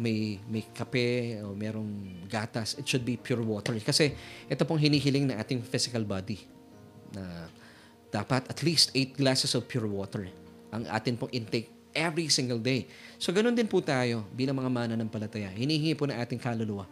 [0.00, 3.76] may, may kape o merong gatas, it should be pure water.
[3.84, 4.16] Kasi
[4.48, 6.40] ito pong hinihiling ng ating physical body
[7.12, 7.52] na
[8.08, 10.26] dapat at least 8 glasses of pure water
[10.70, 12.86] ang atin pong intake every single day.
[13.18, 15.50] So ganun din po tayo bilang mga mana ng palataya.
[15.50, 16.86] Hinihingi po ng ating kaluluwa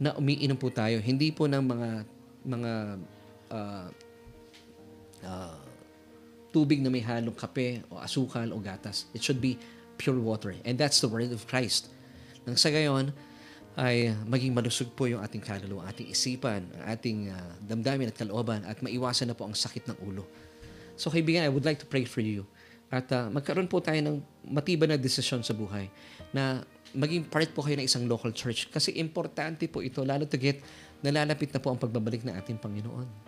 [0.00, 0.96] na umiinom po tayo.
[0.98, 1.88] Hindi po ng mga
[2.48, 2.72] mga
[3.52, 3.88] uh,
[5.24, 5.58] uh,
[6.48, 9.04] tubig na may halong kape o asukal o gatas.
[9.12, 9.60] It should be
[10.00, 10.56] pure water.
[10.64, 11.92] And that's the word of Christ.
[12.48, 13.12] Nang sa gayon,
[13.78, 18.80] ay maging malusog po yung ating kaluluwa, ating isipan, ating uh, damdamin at kalooban at
[18.82, 20.26] maiwasan na po ang sakit ng ulo.
[20.98, 22.42] So kaibigan, I would like to pray for you.
[22.90, 24.18] At uh, magkaroon po tayo ng
[24.48, 25.86] matibay na desisyon sa buhay
[26.34, 28.66] na maging part po kayo ng isang local church.
[28.72, 30.58] Kasi importante po ito, lalo to get
[31.04, 33.27] nalalapit na po ang pagbabalik ng ating Panginoon.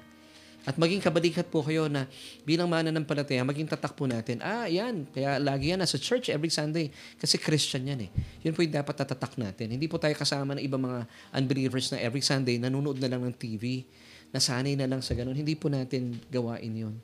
[0.69, 2.05] At maging kabalikat po kayo na
[2.45, 6.93] bilang mananampalataya, maging tatak po natin, ah, yan, kaya lagi yan nasa church every Sunday.
[7.17, 8.11] Kasi Christian yan eh.
[8.45, 9.73] Yun po yung dapat tatatak natin.
[9.73, 13.33] Hindi po tayo kasama ng ibang mga unbelievers na every Sunday nanonood na lang ng
[13.33, 13.89] TV,
[14.37, 15.33] nasanay na lang sa ganun.
[15.33, 16.95] Hindi po natin gawain yun.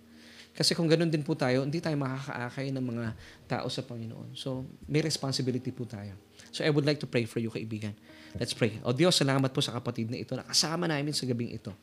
[0.57, 3.05] Kasi kung ganun din po tayo, hindi tayo makakaakay ng mga
[3.45, 4.33] tao sa Panginoon.
[4.33, 6.17] So, may responsibility po tayo.
[6.49, 7.93] So, I would like to pray for you, kaibigan.
[8.41, 8.81] Let's pray.
[8.81, 11.77] O Diyos, salamat po sa kapatid na ito na kasama namin sa gabing ito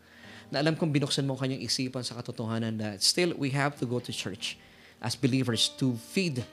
[0.54, 3.98] na alam kong binuksan mo kanyang isipan sa katotohanan na still we have to go
[3.98, 4.62] to church
[5.02, 6.46] as believers to feed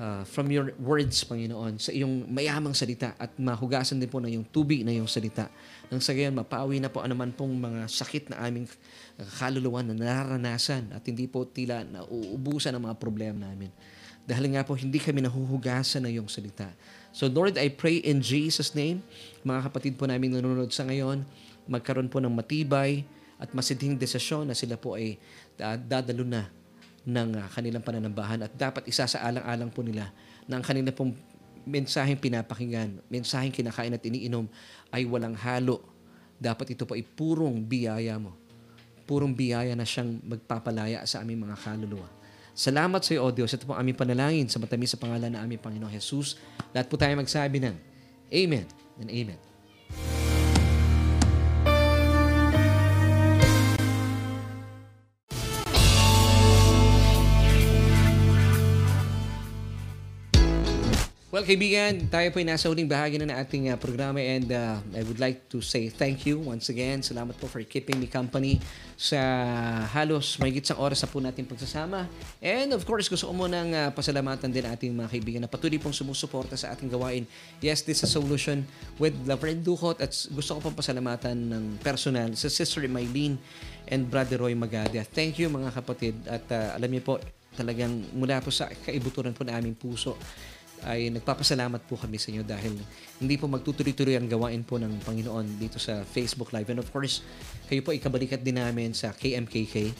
[0.00, 4.48] uh, from your words, Panginoon, sa iyong mayamang salita at mahugasan din po na yung
[4.48, 5.52] tubig na yung salita.
[5.92, 8.66] Nang sa gayon, mapawi na po anuman pong mga sakit na aming
[9.36, 13.68] kaluluwa na nararanasan at hindi po tila nauubusan ang mga problema namin.
[14.24, 16.72] Dahil nga po, hindi kami nahuhugasan ng iyong salita.
[17.10, 19.04] So Lord, I pray in Jesus' name,
[19.42, 21.26] mga kapatid po namin nanonood sa ngayon,
[21.70, 23.06] magkaroon po ng matibay
[23.38, 25.16] at masidhing desisyon na sila po ay
[25.56, 26.50] dadalo na
[27.06, 30.12] ng uh, kanilang pananambahan at dapat isa sa alang-alang po nila
[30.44, 31.16] na ang kanila pong
[31.64, 34.44] mensaheng pinapakinggan, mensaheng kinakain at iniinom
[34.92, 35.80] ay walang halo.
[36.40, 38.32] Dapat ito po ay purong biyaya mo.
[39.04, 42.08] Purong biyaya na siyang magpapalaya sa aming mga kaluluwa.
[42.56, 43.52] Salamat sa iyo, O Diyos.
[43.52, 46.36] Ito po aming panalangin sa matamis sa pangalan ng aming Panginoon Jesus.
[46.72, 47.76] Lahat po tayo magsabi ng
[48.30, 48.66] Amen
[49.00, 49.49] and Amen.
[61.40, 64.76] Well, kaibigan, tayo po ay nasa huling bahagi na ng ating uh, programa and uh,
[64.92, 67.00] I would like to say thank you once again.
[67.00, 68.60] Salamat po for keeping me company
[68.92, 69.16] sa
[69.88, 72.04] halos mahigit sa oras na po natin pagsasama.
[72.44, 75.96] And of course, gusto ko munang uh, pasalamatan din ating mga kaibigan na patuloy pong
[75.96, 77.24] sumusuporta sa ating gawain.
[77.64, 78.68] Yes, this is a solution
[79.00, 83.40] with Laverne Ducot at gusto ko pong pasalamatan ng personal sa Sister Maylene
[83.88, 85.08] and Brother Roy Magadia.
[85.08, 87.16] Thank you mga kapatid at uh, alam niyo po,
[87.56, 90.20] talagang mula po sa kaibuturan po na aming puso
[90.88, 92.76] ay nagpapasalamat po kami sa inyo dahil
[93.20, 96.72] hindi po magtutuloy-tuloy ang gawain po ng Panginoon dito sa Facebook Live.
[96.72, 97.20] And of course,
[97.68, 99.92] kayo po ikabalikat din namin sa KMKK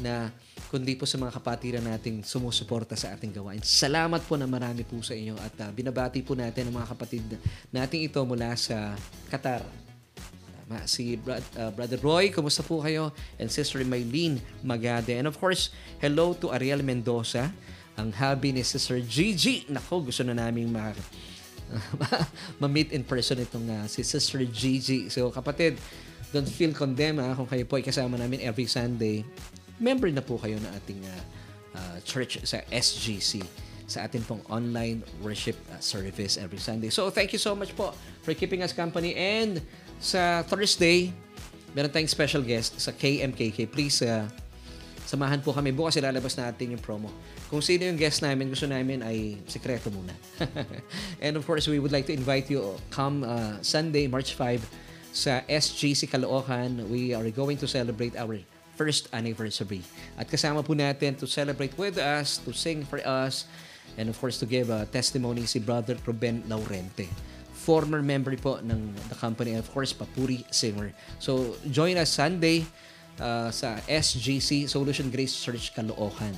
[0.00, 0.28] na
[0.68, 3.62] kundi po sa mga kapatiran nating sumusuporta sa ating gawain.
[3.64, 7.24] Salamat po na marami po sa inyo at uh, binabati po natin ang mga kapatid
[7.72, 8.92] nating ito mula sa
[9.32, 9.64] Qatar.
[10.66, 13.14] Tama, si Brad, uh, Brother Roy, kumusta po kayo?
[13.40, 15.16] And Sister Maylene Magade.
[15.16, 15.72] And of course,
[16.02, 17.54] hello to Ariel Mendoza
[17.96, 19.64] ang hobby ni Sister Gigi.
[19.68, 20.92] Nako, gusto na naming ma
[22.62, 25.10] ma-meet in person itong uh, si Sister Gigi.
[25.10, 25.80] So kapatid,
[26.30, 29.26] don't feel condemned ha, kung kayo po ay kasama namin every Sunday.
[29.82, 31.22] Member na po kayo ng ating uh,
[31.76, 33.42] uh, church sa SGC
[33.86, 36.90] sa atin pong online worship uh, service every Sunday.
[36.90, 37.94] So thank you so much po
[38.26, 39.62] for keeping us company and
[40.02, 41.14] sa Thursday,
[41.72, 43.70] meron tayong special guest sa KMKK.
[43.70, 44.26] Please uh,
[45.06, 45.70] samahan po kami.
[45.70, 47.08] Bukas ilalabas natin yung promo.
[47.46, 50.12] Kung sino yung guest namin, gusto namin ay sekreto muna.
[51.24, 54.60] and of course, we would like to invite you come uh, Sunday, March 5
[55.14, 56.90] sa SGC Caloocan.
[56.90, 58.36] We are going to celebrate our
[58.74, 59.80] first anniversary.
[60.20, 63.48] At kasama po natin to celebrate with us, to sing for us,
[63.96, 67.08] and of course to give a testimony si Brother Ruben Laurente
[67.66, 70.94] former member po ng the company of course papuri singer.
[71.18, 72.62] So join us Sunday
[73.20, 76.34] uh, sa SGC Solution Grace Church Caloocan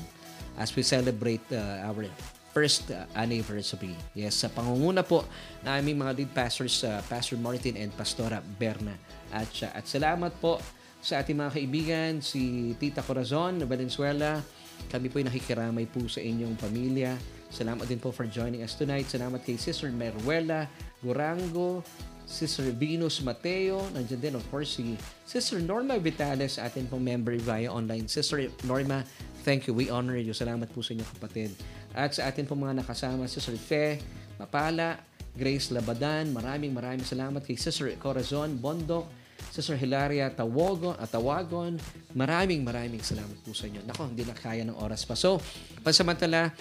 [0.58, 2.06] as we celebrate uh, our
[2.50, 3.94] first uh, anniversary.
[4.18, 5.22] Yes, sa pangunguna po
[5.62, 8.98] na aming mga lead pastors, uh, Pastor Martin and Pastora Berna.
[9.30, 10.58] At, uh, at salamat po
[10.98, 14.42] sa ating mga kaibigan, si Tita Corazon Valenzuela.
[14.90, 17.14] Kami po ay nakikiramay po sa inyong pamilya.
[17.48, 19.06] Salamat din po for joining us tonight.
[19.06, 20.66] Salamat kay Sister Meruela
[20.98, 21.86] Gurango,
[22.28, 27.72] Sister Venus Mateo, nandiyan din of course si Sister Norma Vitales, atin pong member via
[27.72, 28.04] online.
[28.04, 29.00] Sister Norma,
[29.48, 29.72] thank you.
[29.72, 30.36] We honor you.
[30.36, 31.56] Salamat po sa inyo kapatid.
[31.96, 34.04] At sa atin pong mga nakasama, Sister Fe,
[34.36, 35.00] Mapala,
[35.32, 39.08] Grace Labadan, maraming maraming salamat kay Sister Corazon Bondok,
[39.48, 41.80] Sister Hilaria Tawagon, at Tawagon.
[42.12, 43.80] Maraming maraming salamat po sa inyo.
[43.88, 45.16] Nako, hindi na kaya ng oras pa.
[45.16, 45.40] So,
[45.80, 46.52] pansamantala,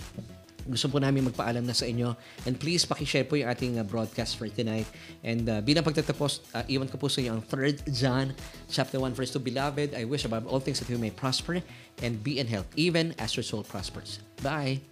[0.67, 2.13] gusto po namin magpaalam na sa inyo.
[2.45, 4.87] And please, pakishare po yung ating uh, broadcast for tonight.
[5.23, 8.35] And uh, bilang pagtatapos, uh, iwan ko po sa inyo ang 3 John
[8.67, 9.39] chapter 1 verse 2.
[9.41, 11.63] Beloved, I wish above all things that you may prosper
[12.03, 14.19] and be in health, even as your soul prospers.
[14.43, 14.83] Bye!